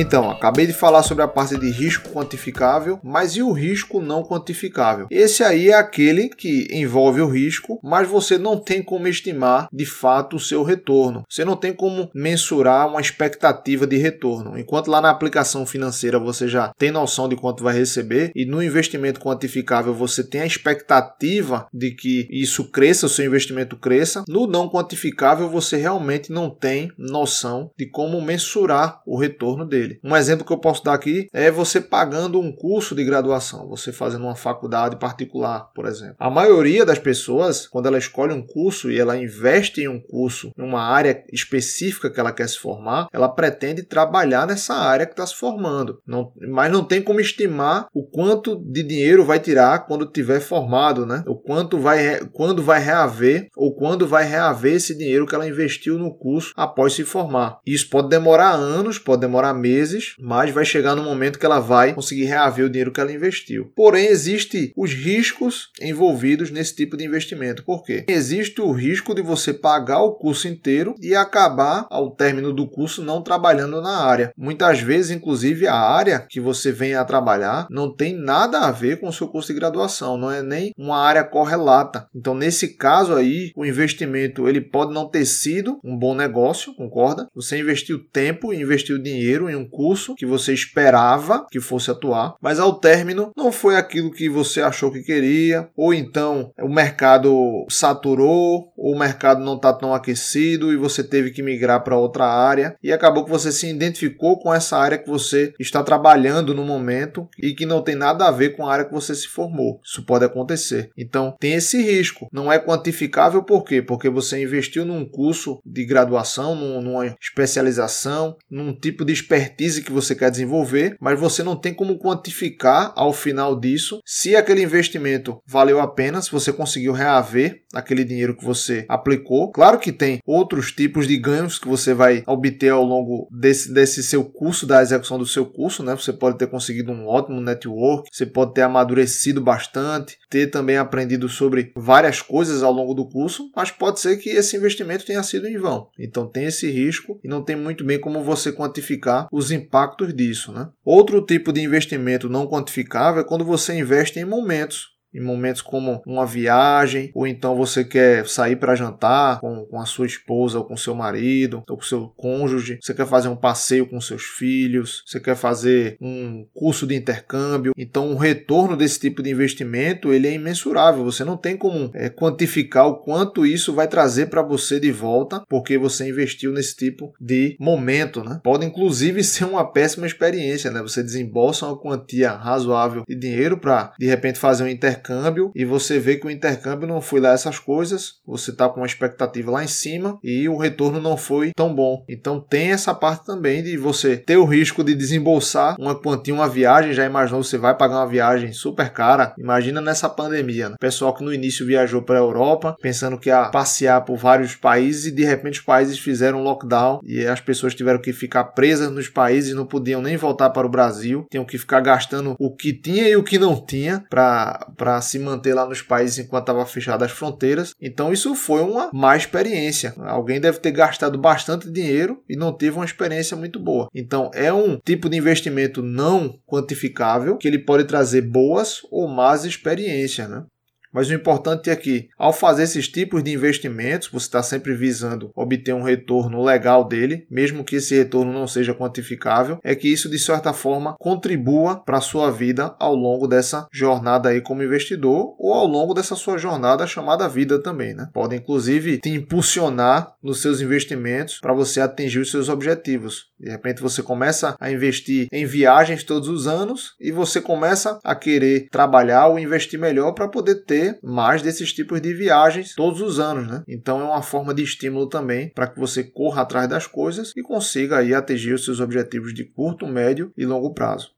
Então, 0.00 0.30
acabei 0.30 0.64
de 0.64 0.72
falar 0.72 1.02
sobre 1.02 1.24
a 1.24 1.28
parte 1.28 1.58
de 1.58 1.72
risco 1.72 2.10
quantificável, 2.10 3.00
mas 3.02 3.34
e 3.34 3.42
o 3.42 3.50
risco 3.50 4.00
não 4.00 4.22
quantificável? 4.22 5.08
Esse 5.10 5.42
aí 5.42 5.70
é 5.70 5.74
aquele 5.74 6.28
que 6.28 6.68
envolve 6.70 7.20
o 7.20 7.26
risco, 7.26 7.80
mas 7.82 8.06
você 8.06 8.38
não 8.38 8.56
tem 8.56 8.80
como 8.80 9.08
estimar 9.08 9.68
de 9.72 9.84
fato 9.84 10.36
o 10.36 10.40
seu 10.40 10.62
retorno. 10.62 11.24
Você 11.28 11.44
não 11.44 11.56
tem 11.56 11.72
como 11.72 12.08
mensurar 12.14 12.86
uma 12.86 13.00
expectativa 13.00 13.88
de 13.88 13.96
retorno. 13.96 14.56
Enquanto 14.56 14.86
lá 14.86 15.00
na 15.00 15.10
aplicação 15.10 15.66
financeira 15.66 16.16
você 16.16 16.46
já 16.46 16.72
tem 16.78 16.92
noção 16.92 17.28
de 17.28 17.34
quanto 17.34 17.64
vai 17.64 17.74
receber 17.74 18.30
e 18.36 18.46
no 18.46 18.62
investimento 18.62 19.18
quantificável 19.18 19.92
você 19.92 20.22
tem 20.22 20.42
a 20.42 20.46
expectativa 20.46 21.66
de 21.74 21.90
que 21.90 22.28
isso 22.30 22.70
cresça, 22.70 23.06
o 23.06 23.08
seu 23.08 23.24
investimento 23.24 23.76
cresça, 23.76 24.22
no 24.28 24.46
não 24.46 24.68
quantificável 24.70 25.50
você 25.50 25.76
realmente 25.76 26.30
não 26.30 26.48
tem 26.48 26.92
noção 26.96 27.72
de 27.76 27.84
como 27.84 28.22
mensurar 28.22 29.02
o 29.04 29.18
retorno 29.18 29.66
dele 29.66 29.87
Um 30.02 30.16
exemplo 30.16 30.44
que 30.44 30.52
eu 30.52 30.58
posso 30.58 30.84
dar 30.84 30.94
aqui 30.94 31.28
é 31.32 31.50
você 31.50 31.80
pagando 31.80 32.40
um 32.40 32.52
curso 32.52 32.94
de 32.94 33.04
graduação, 33.04 33.68
você 33.68 33.92
fazendo 33.92 34.24
uma 34.24 34.36
faculdade 34.36 34.96
particular, 34.96 35.70
por 35.74 35.86
exemplo. 35.86 36.16
A 36.18 36.30
maioria 36.30 36.84
das 36.84 36.98
pessoas, 36.98 37.66
quando 37.66 37.86
ela 37.86 37.98
escolhe 37.98 38.32
um 38.32 38.44
curso 38.46 38.90
e 38.90 38.98
ela 38.98 39.16
investe 39.16 39.80
em 39.80 39.88
um 39.88 40.00
curso, 40.00 40.52
em 40.58 40.62
uma 40.62 40.82
área 40.82 41.24
específica 41.32 42.10
que 42.10 42.20
ela 42.20 42.32
quer 42.32 42.48
se 42.48 42.58
formar, 42.58 43.08
ela 43.12 43.28
pretende 43.28 43.82
trabalhar 43.82 44.46
nessa 44.46 44.74
área 44.74 45.06
que 45.06 45.12
está 45.12 45.26
se 45.26 45.34
formando. 45.34 46.00
Não, 46.06 46.32
mas 46.48 46.70
não 46.70 46.84
tem 46.84 47.02
como 47.02 47.20
estimar 47.20 47.86
o 47.92 48.04
quanto 48.04 48.56
de 48.56 48.82
dinheiro 48.82 49.24
vai 49.24 49.38
tirar 49.38 49.86
quando 49.86 50.06
tiver 50.06 50.40
formado, 50.40 51.06
né? 51.06 51.22
O 51.26 51.36
quanto 51.36 51.78
vai, 51.78 52.20
quando 52.32 52.62
vai 52.62 52.80
reaver 52.80 53.48
ou 53.56 53.74
quando 53.74 54.06
vai 54.06 54.24
reaver 54.24 54.74
esse 54.74 54.96
dinheiro 54.96 55.26
que 55.26 55.34
ela 55.34 55.48
investiu 55.48 55.98
no 55.98 56.14
curso 56.14 56.52
após 56.56 56.92
se 56.92 57.04
formar. 57.04 57.58
Isso 57.66 57.88
pode 57.88 58.08
demorar 58.08 58.52
anos, 58.52 58.98
pode 58.98 59.20
demorar 59.20 59.54
meses 59.54 59.77
meses, 59.78 60.14
mas 60.18 60.52
vai 60.52 60.64
chegar 60.64 60.94
no 60.94 61.02
momento 61.02 61.38
que 61.38 61.46
ela 61.46 61.60
vai 61.60 61.94
conseguir 61.94 62.24
reaver 62.24 62.66
o 62.66 62.70
dinheiro 62.70 62.92
que 62.92 63.00
ela 63.00 63.12
investiu. 63.12 63.72
Porém, 63.76 64.06
existe 64.06 64.72
os 64.76 64.92
riscos 64.92 65.70
envolvidos 65.80 66.50
nesse 66.50 66.74
tipo 66.74 66.96
de 66.96 67.04
investimento. 67.04 67.64
Por 67.64 67.82
quê? 67.84 68.04
Existe 68.08 68.60
o 68.60 68.72
risco 68.72 69.14
de 69.14 69.22
você 69.22 69.52
pagar 69.54 70.02
o 70.02 70.14
curso 70.14 70.48
inteiro 70.48 70.94
e 71.00 71.14
acabar 71.14 71.86
ao 71.90 72.10
término 72.10 72.52
do 72.52 72.68
curso 72.68 73.02
não 73.02 73.22
trabalhando 73.22 73.80
na 73.80 74.04
área. 74.04 74.32
Muitas 74.36 74.80
vezes, 74.80 75.10
inclusive, 75.10 75.66
a 75.66 75.76
área 75.76 76.26
que 76.28 76.40
você 76.40 76.72
vem 76.72 76.94
a 76.94 77.04
trabalhar 77.04 77.66
não 77.70 77.94
tem 77.94 78.14
nada 78.14 78.60
a 78.60 78.72
ver 78.72 79.00
com 79.00 79.08
o 79.08 79.12
seu 79.12 79.28
curso 79.28 79.52
de 79.52 79.58
graduação, 79.58 80.18
não 80.18 80.30
é 80.30 80.42
nem 80.42 80.72
uma 80.76 80.98
área 80.98 81.24
correlata. 81.24 82.06
Então, 82.14 82.34
nesse 82.34 82.76
caso 82.76 83.14
aí, 83.14 83.52
o 83.56 83.64
investimento 83.64 84.48
ele 84.48 84.60
pode 84.60 84.92
não 84.92 85.08
ter 85.08 85.24
sido 85.24 85.78
um 85.84 85.96
bom 85.96 86.14
negócio, 86.14 86.74
concorda? 86.74 87.26
Você 87.34 87.58
investiu 87.58 88.04
tempo 88.12 88.52
investiu 88.52 88.98
dinheiro 88.98 89.48
em 89.48 89.54
um 89.54 89.67
curso 89.68 90.14
que 90.14 90.26
você 90.26 90.52
esperava 90.52 91.46
que 91.50 91.60
fosse 91.60 91.90
atuar, 91.90 92.34
mas 92.40 92.58
ao 92.58 92.78
término 92.78 93.32
não 93.36 93.52
foi 93.52 93.76
aquilo 93.76 94.10
que 94.10 94.28
você 94.28 94.60
achou 94.60 94.90
que 94.90 95.02
queria, 95.02 95.68
ou 95.76 95.92
então 95.92 96.52
o 96.60 96.68
mercado 96.68 97.66
saturou, 97.68 98.72
ou 98.76 98.94
o 98.94 98.98
mercado 98.98 99.44
não 99.44 99.56
está 99.56 99.72
tão 99.72 99.94
aquecido 99.94 100.72
e 100.72 100.76
você 100.76 101.02
teve 101.02 101.30
que 101.30 101.42
migrar 101.42 101.82
para 101.82 101.96
outra 101.96 102.24
área 102.24 102.76
e 102.82 102.92
acabou 102.92 103.24
que 103.24 103.30
você 103.30 103.52
se 103.52 103.68
identificou 103.68 104.38
com 104.38 104.52
essa 104.52 104.76
área 104.76 104.98
que 104.98 105.08
você 105.08 105.52
está 105.58 105.82
trabalhando 105.82 106.54
no 106.54 106.64
momento 106.64 107.28
e 107.38 107.54
que 107.54 107.66
não 107.66 107.82
tem 107.82 107.94
nada 107.94 108.26
a 108.26 108.30
ver 108.30 108.56
com 108.56 108.66
a 108.66 108.72
área 108.72 108.84
que 108.84 108.92
você 108.92 109.14
se 109.14 109.28
formou. 109.28 109.80
Isso 109.84 110.04
pode 110.04 110.24
acontecer. 110.24 110.90
Então 110.96 111.34
tem 111.38 111.54
esse 111.54 111.80
risco. 111.82 112.28
Não 112.32 112.52
é 112.52 112.58
quantificável 112.58 113.42
por 113.42 113.64
quê? 113.64 113.82
Porque 113.82 114.08
você 114.08 114.42
investiu 114.42 114.84
num 114.84 115.04
curso 115.04 115.60
de 115.64 115.84
graduação, 115.84 116.54
numa 116.54 117.16
especialização, 117.20 118.36
num 118.50 118.72
tipo 118.74 119.04
de 119.04 119.12
expertise 119.12 119.57
expertise 119.58 119.82
que 119.82 119.92
você 119.92 120.14
quer 120.14 120.30
desenvolver, 120.30 120.96
mas 121.00 121.18
você 121.18 121.42
não 121.42 121.56
tem 121.56 121.74
como 121.74 121.98
quantificar 121.98 122.92
ao 122.94 123.12
final 123.12 123.58
disso 123.58 124.00
se 124.04 124.36
aquele 124.36 124.62
investimento 124.62 125.40
valeu 125.46 125.80
a 125.80 125.88
pena, 125.88 126.22
se 126.22 126.30
você 126.30 126.52
conseguiu 126.52 126.92
reaver 126.92 127.62
aquele 127.74 128.04
dinheiro 128.04 128.36
que 128.36 128.44
você 128.44 128.84
aplicou. 128.88 129.50
Claro 129.50 129.78
que 129.78 129.92
tem 129.92 130.20
outros 130.26 130.72
tipos 130.72 131.06
de 131.06 131.16
ganhos 131.16 131.58
que 131.58 131.68
você 131.68 131.92
vai 131.94 132.22
obter 132.26 132.70
ao 132.70 132.84
longo 132.84 133.28
desse, 133.30 133.72
desse 133.72 134.02
seu 134.02 134.24
curso, 134.24 134.66
da 134.66 134.82
execução 134.82 135.18
do 135.18 135.26
seu 135.26 135.46
curso, 135.46 135.82
né? 135.82 135.94
Você 135.94 136.12
pode 136.12 136.38
ter 136.38 136.46
conseguido 136.46 136.92
um 136.92 137.06
ótimo 137.06 137.40
network, 137.40 138.08
você 138.12 138.26
pode 138.26 138.54
ter 138.54 138.62
amadurecido 138.62 139.40
bastante, 139.40 140.16
ter 140.30 140.48
também 140.48 140.76
aprendido 140.76 141.28
sobre 141.28 141.72
várias 141.76 142.22
coisas 142.22 142.62
ao 142.62 142.72
longo 142.72 142.94
do 142.94 143.08
curso, 143.08 143.50
mas 143.54 143.70
pode 143.70 144.00
ser 144.00 144.16
que 144.16 144.30
esse 144.30 144.56
investimento 144.56 145.04
tenha 145.04 145.22
sido 145.22 145.46
em 145.46 145.58
vão. 145.58 145.88
Então 145.98 146.26
tem 146.26 146.44
esse 146.44 146.70
risco 146.70 147.20
e 147.22 147.28
não 147.28 147.42
tem 147.42 147.56
muito 147.56 147.84
bem 147.84 148.00
como 148.00 148.22
você 148.22 148.52
quantificar 148.52 149.28
os 149.32 149.50
impactos 149.50 150.14
disso. 150.14 150.52
Né? 150.52 150.68
Outro 150.84 151.24
tipo 151.24 151.52
de 151.52 151.60
investimento 151.60 152.28
não 152.28 152.46
quantificável 152.46 153.22
é 153.22 153.24
quando 153.24 153.44
você 153.44 153.78
investe 153.78 154.18
em 154.18 154.24
momentos 154.24 154.97
em 155.12 155.20
momentos 155.20 155.62
como 155.62 156.02
uma 156.06 156.26
viagem, 156.26 157.10
ou 157.14 157.26
então 157.26 157.56
você 157.56 157.84
quer 157.84 158.26
sair 158.26 158.56
para 158.56 158.74
jantar 158.74 159.40
com, 159.40 159.64
com 159.66 159.80
a 159.80 159.86
sua 159.86 160.06
esposa 160.06 160.58
ou 160.58 160.64
com 160.64 160.76
seu 160.76 160.94
marido, 160.94 161.62
ou 161.68 161.76
com 161.76 161.82
seu 161.82 162.08
cônjuge, 162.16 162.78
você 162.80 162.94
quer 162.94 163.06
fazer 163.06 163.28
um 163.28 163.36
passeio 163.36 163.86
com 163.86 164.00
seus 164.00 164.22
filhos, 164.22 165.02
você 165.06 165.18
quer 165.18 165.36
fazer 165.36 165.96
um 166.00 166.46
curso 166.54 166.86
de 166.86 166.94
intercâmbio. 166.94 167.72
Então, 167.76 168.12
o 168.12 168.16
retorno 168.16 168.76
desse 168.76 169.00
tipo 169.00 169.22
de 169.22 169.30
investimento 169.30 170.12
ele 170.12 170.28
é 170.28 170.32
imensurável. 170.32 171.04
Você 171.04 171.24
não 171.24 171.36
tem 171.36 171.56
como 171.56 171.90
é, 171.94 172.08
quantificar 172.08 172.86
o 172.86 172.98
quanto 172.98 173.46
isso 173.46 173.72
vai 173.72 173.88
trazer 173.88 174.26
para 174.26 174.42
você 174.42 174.78
de 174.78 174.92
volta, 174.92 175.42
porque 175.48 175.78
você 175.78 176.08
investiu 176.08 176.52
nesse 176.52 176.76
tipo 176.76 177.12
de 177.20 177.56
momento. 177.58 178.22
Né? 178.22 178.40
Pode, 178.42 178.64
inclusive, 178.64 179.22
ser 179.24 179.44
uma 179.44 179.70
péssima 179.70 180.06
experiência. 180.06 180.70
Né? 180.70 180.82
Você 180.82 181.02
desembolsa 181.02 181.66
uma 181.66 181.78
quantia 181.78 182.32
razoável 182.32 183.04
de 183.08 183.14
dinheiro 183.14 183.58
para, 183.58 183.92
de 183.98 184.06
repente, 184.06 184.38
fazer 184.38 184.64
um 184.64 184.68
intercâmbio 184.68 184.97
intercâmbio 184.98 185.52
e 185.54 185.64
você 185.64 185.98
vê 185.98 186.16
que 186.16 186.26
o 186.26 186.30
intercâmbio 186.30 186.88
não 186.88 187.00
foi 187.00 187.20
lá 187.20 187.30
essas 187.30 187.58
coisas, 187.58 188.14
você 188.26 188.50
está 188.50 188.68
com 188.68 188.80
uma 188.80 188.86
expectativa 188.86 189.50
lá 189.50 189.64
em 189.64 189.68
cima 189.68 190.18
e 190.22 190.48
o 190.48 190.56
retorno 190.56 191.00
não 191.00 191.16
foi 191.16 191.52
tão 191.54 191.74
bom. 191.74 192.04
Então 192.08 192.40
tem 192.40 192.72
essa 192.72 192.92
parte 192.94 193.24
também 193.24 193.62
de 193.62 193.76
você 193.76 194.16
ter 194.16 194.36
o 194.36 194.44
risco 194.44 194.82
de 194.82 194.94
desembolsar 194.94 195.76
uma 195.78 195.94
quantia, 195.94 196.34
uma 196.34 196.48
viagem, 196.48 196.92
já 196.92 197.04
imaginou 197.04 197.42
você 197.42 197.56
vai 197.56 197.76
pagar 197.76 197.96
uma 197.96 198.06
viagem 198.06 198.52
super 198.52 198.90
cara? 198.90 199.34
Imagina 199.38 199.80
nessa 199.80 200.08
pandemia, 200.08 200.70
né? 200.70 200.76
Pessoal 200.80 201.14
que 201.14 201.24
no 201.24 201.32
início 201.32 201.66
viajou 201.66 202.02
para 202.02 202.16
a 202.16 202.22
Europa 202.22 202.76
pensando 202.80 203.18
que 203.18 203.28
ia 203.28 203.48
passear 203.50 204.04
por 204.04 204.16
vários 204.16 204.54
países 204.54 205.06
e 205.06 205.10
de 205.12 205.24
repente 205.24 205.60
os 205.60 205.64
países 205.64 205.98
fizeram 205.98 206.42
lockdown 206.42 207.00
e 207.04 207.24
as 207.26 207.40
pessoas 207.40 207.74
tiveram 207.74 208.00
que 208.00 208.12
ficar 208.12 208.44
presas 208.44 208.90
nos 208.90 209.08
países, 209.08 209.54
não 209.54 209.66
podiam 209.66 210.02
nem 210.02 210.16
voltar 210.16 210.50
para 210.50 210.66
o 210.66 210.70
Brasil, 210.70 211.26
tinham 211.30 211.44
que 211.44 211.58
ficar 211.58 211.80
gastando 211.80 212.34
o 212.38 212.54
que 212.54 212.72
tinha 212.72 213.08
e 213.08 213.16
o 213.16 213.22
que 213.22 213.38
não 213.38 213.54
tinha 213.64 214.04
para 214.08 214.66
para 214.88 215.02
se 215.02 215.18
manter 215.18 215.52
lá 215.52 215.66
nos 215.66 215.82
países 215.82 216.18
enquanto 216.18 216.44
estava 216.44 216.64
fechadas 216.64 217.10
as 217.10 217.16
fronteiras. 217.16 217.74
Então 217.78 218.10
isso 218.10 218.34
foi 218.34 218.62
uma 218.62 218.88
má 218.90 219.14
experiência. 219.14 219.92
Alguém 219.98 220.40
deve 220.40 220.60
ter 220.60 220.70
gastado 220.70 221.18
bastante 221.18 221.70
dinheiro 221.70 222.22
e 222.26 222.34
não 222.34 222.54
teve 222.54 222.76
uma 222.76 222.86
experiência 222.86 223.36
muito 223.36 223.60
boa. 223.60 223.88
Então 223.94 224.30
é 224.32 224.50
um 224.50 224.78
tipo 224.78 225.10
de 225.10 225.18
investimento 225.18 225.82
não 225.82 226.40
quantificável 226.46 227.36
que 227.36 227.46
ele 227.46 227.58
pode 227.58 227.84
trazer 227.84 228.22
boas 228.22 228.80
ou 228.90 229.06
más 229.06 229.44
experiências, 229.44 230.26
né? 230.30 230.44
Mas 230.92 231.08
o 231.08 231.14
importante 231.14 231.70
é 231.70 231.76
que, 231.76 232.08
ao 232.18 232.32
fazer 232.32 232.64
esses 232.64 232.88
tipos 232.88 233.22
de 233.22 233.32
investimentos, 233.32 234.08
você 234.08 234.26
está 234.26 234.42
sempre 234.42 234.74
visando 234.74 235.30
obter 235.34 235.74
um 235.74 235.82
retorno 235.82 236.42
legal 236.42 236.84
dele, 236.84 237.26
mesmo 237.30 237.64
que 237.64 237.76
esse 237.76 237.96
retorno 237.96 238.32
não 238.32 238.46
seja 238.46 238.74
quantificável, 238.74 239.58
é 239.62 239.74
que 239.74 239.88
isso 239.88 240.08
de 240.08 240.18
certa 240.18 240.52
forma 240.52 240.96
contribua 240.98 241.82
para 241.84 241.98
a 241.98 242.02
sua 242.02 242.30
vida 242.30 242.74
ao 242.78 242.94
longo 242.94 243.26
dessa 243.26 243.66
jornada 243.72 244.30
aí 244.30 244.40
como 244.40 244.62
investidor 244.62 245.34
ou 245.38 245.52
ao 245.52 245.66
longo 245.66 245.94
dessa 245.94 246.16
sua 246.16 246.38
jornada 246.38 246.86
chamada 246.86 247.28
vida 247.28 247.60
também, 247.60 247.94
né? 247.94 248.08
Pode 248.12 248.36
inclusive 248.36 248.98
te 248.98 249.10
impulsionar 249.10 250.14
nos 250.22 250.40
seus 250.40 250.60
investimentos 250.60 251.38
para 251.40 251.52
você 251.52 251.80
atingir 251.80 252.20
os 252.20 252.30
seus 252.30 252.48
objetivos. 252.48 253.26
De 253.38 253.50
repente 253.50 253.82
você 253.82 254.02
começa 254.02 254.56
a 254.58 254.70
investir 254.70 255.28
em 255.32 255.44
viagens 255.44 256.02
todos 256.02 256.28
os 256.28 256.46
anos 256.46 256.94
e 257.00 257.12
você 257.12 257.40
começa 257.40 257.98
a 258.02 258.14
querer 258.14 258.68
trabalhar 258.70 259.28
ou 259.28 259.38
investir 259.38 259.78
melhor 259.78 260.12
para 260.12 260.28
poder 260.28 260.64
ter 260.64 260.77
ter 260.78 260.98
mais 261.02 261.42
desses 261.42 261.72
tipos 261.72 262.00
de 262.00 262.14
viagens 262.14 262.74
todos 262.74 263.00
os 263.00 263.18
anos, 263.18 263.48
né? 263.48 263.64
Então 263.66 264.00
é 264.00 264.04
uma 264.04 264.22
forma 264.22 264.54
de 264.54 264.62
estímulo 264.62 265.08
também 265.08 265.50
para 265.54 265.66
que 265.66 265.78
você 265.78 266.04
corra 266.04 266.42
atrás 266.42 266.68
das 266.68 266.86
coisas 266.86 267.32
e 267.36 267.42
consiga 267.42 267.98
aí 267.98 268.14
atingir 268.14 268.52
os 268.52 268.64
seus 268.64 268.80
objetivos 268.80 269.34
de 269.34 269.44
curto, 269.44 269.86
médio 269.86 270.32
e 270.36 270.46
longo 270.46 270.72
prazo. 270.72 271.17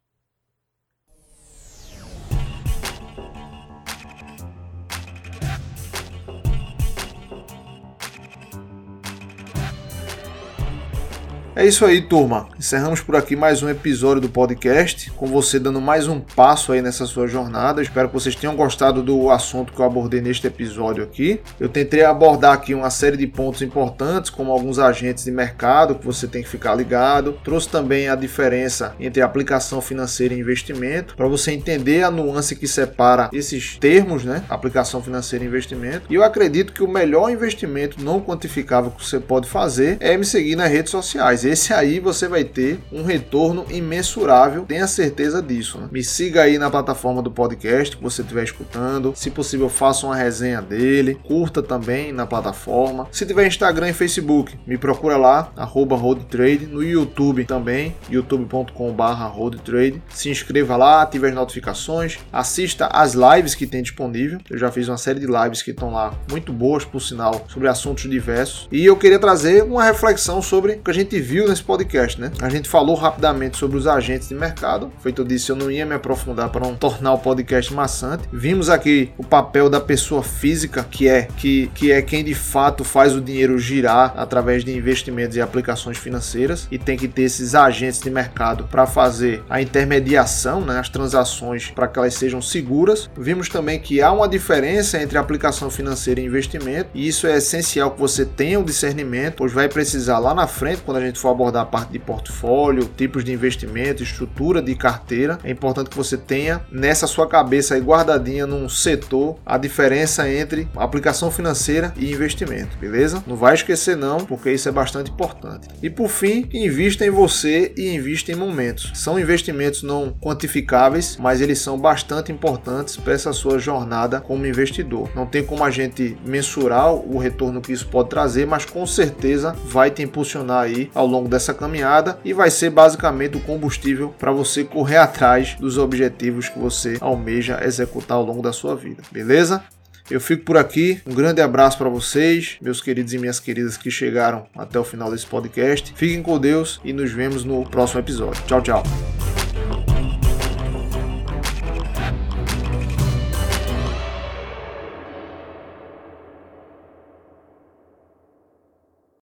É 11.61 11.67
isso 11.67 11.85
aí, 11.85 12.01
turma. 12.01 12.49
Encerramos 12.59 13.03
por 13.03 13.15
aqui 13.15 13.37
mais 13.37 13.63
um 13.63 13.69
episódio 13.69 14.23
do 14.23 14.31
podcast, 14.31 15.11
com 15.11 15.27
você 15.27 15.59
dando 15.59 15.79
mais 15.79 16.09
um 16.09 16.19
passo 16.19 16.73
aí 16.73 16.81
nessa 16.81 17.05
sua 17.05 17.27
jornada. 17.27 17.83
Espero 17.83 18.09
que 18.09 18.15
vocês 18.15 18.35
tenham 18.35 18.57
gostado 18.57 19.03
do 19.03 19.29
assunto 19.29 19.71
que 19.71 19.79
eu 19.79 19.85
abordei 19.85 20.23
neste 20.23 20.47
episódio 20.47 21.05
aqui. 21.05 21.39
Eu 21.61 21.69
tentei 21.69 22.03
abordar 22.03 22.55
aqui 22.55 22.73
uma 22.73 22.89
série 22.89 23.19
de 23.19 23.27
pontos 23.27 23.61
importantes, 23.61 24.31
como 24.31 24.51
alguns 24.51 24.79
agentes 24.79 25.25
de 25.25 25.31
mercado 25.31 25.97
que 25.97 26.07
você 26.07 26.27
tem 26.27 26.43
que 26.43 26.49
ficar 26.49 26.75
ligado. 26.75 27.39
Trouxe 27.45 27.69
também 27.69 28.09
a 28.09 28.15
diferença 28.15 28.95
entre 28.99 29.21
aplicação 29.21 29.83
financeira 29.83 30.33
e 30.33 30.41
investimento, 30.41 31.15
para 31.15 31.29
você 31.29 31.53
entender 31.53 32.03
a 32.03 32.11
nuance 32.11 32.57
que 32.57 32.67
separa 32.67 33.29
esses 33.35 33.77
termos, 33.77 34.25
né? 34.25 34.45
Aplicação 34.49 35.03
financeira 35.03 35.45
e 35.45 35.49
investimento. 35.49 36.07
E 36.09 36.15
eu 36.15 36.25
acredito 36.25 36.73
que 36.73 36.83
o 36.83 36.89
melhor 36.89 37.31
investimento 37.31 38.03
não 38.03 38.19
quantificável 38.19 38.91
que 38.91 39.05
você 39.05 39.21
pode 39.21 39.47
fazer 39.47 39.99
é 40.01 40.17
me 40.17 40.25
seguir 40.25 40.57
nas 40.57 40.71
redes 40.71 40.91
sociais 40.91 41.50
esse 41.51 41.75
aí 41.75 41.99
você 41.99 42.29
vai 42.29 42.45
ter 42.45 42.79
um 42.93 43.03
retorno 43.03 43.67
imensurável, 43.71 44.65
tenha 44.67 44.87
certeza 44.87 45.43
disso. 45.43 45.79
Né? 45.79 45.89
Me 45.91 46.05
siga 46.05 46.43
aí 46.43 46.59
na 46.59 46.71
plataforma 46.71 47.21
do 47.21 47.31
podcast 47.31 47.97
que 47.97 48.03
você 48.03 48.23
estiver 48.23 48.45
escutando. 48.45 49.13
Se 49.17 49.31
possível, 49.31 49.69
faça 49.69 50.07
uma 50.07 50.15
resenha 50.15 50.63
dele. 50.63 51.19
Curta 51.25 51.61
também 51.61 52.13
na 52.13 52.25
plataforma. 52.25 53.09
Se 53.11 53.27
tiver 53.27 53.47
Instagram 53.47 53.89
e 53.89 53.93
Facebook, 53.93 54.57
me 54.65 54.79
procura 54.79 55.17
lá, 55.17 55.53
arroba 55.57 55.97
roadtrade. 55.97 56.67
No 56.67 56.85
YouTube 56.85 57.45
também, 57.45 57.97
youtube.com.br 58.09 59.03
roadtrade. 59.03 60.01
Se 60.11 60.31
inscreva 60.31 60.77
lá, 60.77 61.03
ative 61.03 61.27
as 61.27 61.35
notificações. 61.35 62.19
Assista 62.33 62.87
as 62.87 63.15
lives 63.15 63.57
que 63.57 63.67
tem 63.67 63.83
disponível. 63.83 64.39
Eu 64.49 64.59
já 64.59 64.71
fiz 64.71 64.89
uma 64.89 64.99
série 64.99 65.19
de 65.19 65.27
lives 65.27 65.63
que 65.63 65.73
estão 65.73 65.93
lá, 65.93 66.15
muito 66.31 66.53
boas, 66.53 66.85
por 66.85 67.01
sinal, 67.01 67.45
sobre 67.49 67.69
assuntos 67.69 68.09
diversos. 68.09 68.69
E 68.71 68.85
eu 68.85 68.97
queria 68.97 69.19
trazer 69.19 69.65
uma 69.65 69.83
reflexão 69.83 70.41
sobre 70.41 70.75
o 70.75 70.83
que 70.83 70.91
a 70.91 70.95
gente 70.95 71.19
viu 71.19 71.30
viu 71.31 71.47
nesse 71.47 71.63
podcast, 71.63 72.21
né? 72.21 72.33
A 72.43 72.49
gente 72.49 72.69
falou 72.69 72.97
rapidamente 72.97 73.57
sobre 73.57 73.77
os 73.77 73.87
agentes 73.87 74.29
de 74.29 74.35
mercado. 74.35 74.91
Feito 75.01 75.23
eu 75.23 75.25
disse, 75.25 75.51
eu 75.51 75.55
não 75.55 75.71
ia 75.71 75.87
me 75.87 75.95
aprofundar 75.95 76.49
para 76.51 76.67
não 76.67 76.75
tornar 76.75 77.13
o 77.13 77.19
podcast 77.19 77.73
maçante. 77.73 78.25
Vimos 78.33 78.69
aqui 78.69 79.13
o 79.17 79.23
papel 79.23 79.71
da 79.71 79.81
pessoa 79.81 80.25
física, 80.25 80.83
que 80.83 81.07
é 81.07 81.29
que, 81.37 81.71
que 81.73 81.93
é 81.93 82.03
quem 82.03 82.25
de 82.25 82.35
fato 82.35 82.83
faz 82.83 83.15
o 83.15 83.21
dinheiro 83.21 83.61
girar 83.61 84.13
através 84.17 84.65
de 84.65 84.77
investimentos 84.77 85.37
e 85.37 85.41
aplicações 85.41 85.99
financeiras 85.99 86.67
e 86.69 86.77
tem 86.77 86.99
que 86.99 87.07
ter 87.07 87.23
esses 87.23 87.55
agentes 87.55 88.01
de 88.01 88.11
mercado 88.11 88.65
para 88.65 88.85
fazer 88.85 89.45
a 89.49 89.63
intermediação, 89.63 90.63
né, 90.63 90.81
as 90.81 90.89
transações 90.89 91.71
para 91.71 91.87
que 91.87 91.97
elas 91.97 92.15
sejam 92.15 92.43
seguras. 92.43 93.09
Vimos 93.17 93.49
também 93.49 93.79
que 93.79 94.03
há 94.03 94.11
uma 94.11 94.29
diferença 94.29 95.01
entre 95.01 95.17
aplicação 95.17 95.71
financeira 95.71 96.21
e 96.21 96.25
investimento, 96.25 96.91
e 96.93 97.07
isso 97.07 97.29
é 97.29 97.37
essencial 97.37 97.93
que 97.93 98.01
você 98.01 98.25
tenha 98.25 98.59
o 98.59 98.65
discernimento, 98.65 99.35
pois 99.37 99.53
vai 99.53 99.69
precisar 99.69 100.19
lá 100.19 100.35
na 100.35 100.49
frente, 100.49 100.83
quando 100.83 100.97
a 100.97 101.01
gente 101.01 101.20
for 101.21 101.31
abordar 101.31 101.63
a 101.63 101.67
parte 101.67 101.93
de 101.93 101.99
portfólio, 101.99 102.89
tipos 102.97 103.25
de 103.25 103.33
investimento, 103.33 104.03
estrutura 104.03 104.63
de 104.63 104.75
carteira, 104.75 105.39
é 105.45 105.51
importante 105.51 105.91
que 105.91 105.97
você 105.97 106.17
tenha 106.17 106.63
nessa 106.71 107.07
sua 107.07 107.27
cabeça 107.27 107.75
aí 107.75 107.81
guardadinha 107.81 108.47
num 108.47 108.69
setor 108.69 109.37
a 109.45 109.59
diferença 109.59 110.31
entre 110.31 110.69
aplicação 110.77 111.31
financeira 111.31 111.93
e 111.97 112.11
investimento, 112.11 112.77
beleza? 112.79 113.23
Não 113.27 113.37
vai 113.37 113.55
esquecer 113.55 113.97
não, 113.97 114.25
porque 114.25 114.51
isso 114.51 114.69
é 114.69 114.73
bastante 114.73 115.11
importante. 115.11 115.69
E 115.83 115.91
por 115.91 116.09
fim, 116.09 116.49
invista 116.53 117.05
em 117.05 117.11
você 117.11 117.73
e 117.77 117.95
invista 117.95 118.33
em 118.33 118.37
momentos. 118.37 118.93
São 118.95 119.19
investimentos 119.19 119.83
não 119.83 120.15
quantificáveis, 120.21 121.17
mas 121.19 121.41
eles 121.41 121.59
são 121.59 121.79
bastante 121.79 122.33
importantes 122.33 122.97
para 122.97 123.13
essa 123.13 123.33
sua 123.33 123.59
jornada 123.59 124.21
como 124.21 124.47
investidor. 124.47 125.11
Não 125.15 125.27
tem 125.27 125.45
como 125.45 125.65
a 125.65 125.71
gente 125.71 126.17
mensurar 126.25 126.93
o 126.93 127.19
retorno 127.19 127.61
que 127.61 127.73
isso 127.73 127.87
pode 127.89 128.09
trazer, 128.09 128.47
mas 128.47 128.65
com 128.65 128.87
certeza 128.87 129.55
vai 129.65 129.91
te 129.91 130.03
impulsionar 130.03 130.65
aí 130.65 130.91
ao 130.95 131.07
longo 131.11 131.29
dessa 131.29 131.53
caminhada 131.53 132.19
e 132.25 132.33
vai 132.33 132.51
ser 132.51 132.71
basicamente 132.71 133.37
o 133.37 133.41
combustível 133.41 134.15
para 134.19 134.33
você 134.33 134.65
correr 134.65 134.97
atrás 134.97 135.57
dos 135.59 135.77
objetivos 135.77 136.49
que 136.49 136.59
você 136.59 136.97
almeja 137.01 137.61
executar 137.63 138.17
ao 138.17 138.25
longo 138.25 138.43
da 138.43 138.53
sua 138.53 138.75
vida, 138.75 139.03
beleza? 139.11 139.63
Eu 140.11 140.21
fico 140.21 140.45
por 140.45 140.57
aqui. 140.57 141.01
Um 141.07 141.15
grande 141.15 141.41
abraço 141.41 141.79
para 141.79 141.89
vocês, 141.89 142.57
meus 142.61 142.81
queridos 142.81 143.15
e 143.15 143.19
minhas 143.19 143.39
queridas 143.39 143.77
que 143.77 143.91
chegaram 143.91 144.45
até 144.57 144.79
o 144.79 144.85
final 144.85 145.11
desse 145.11 145.27
podcast. 145.27 145.93
Fiquem 145.95 146.21
com 146.21 146.39
Deus 146.39 146.81
e 146.85 146.93
nos 146.93 147.13
vemos 147.13 147.45
no 147.45 147.65
próximo 147.65 148.01
episódio. 148.01 148.43
Tchau, 148.47 148.61
tchau. 148.61 149.30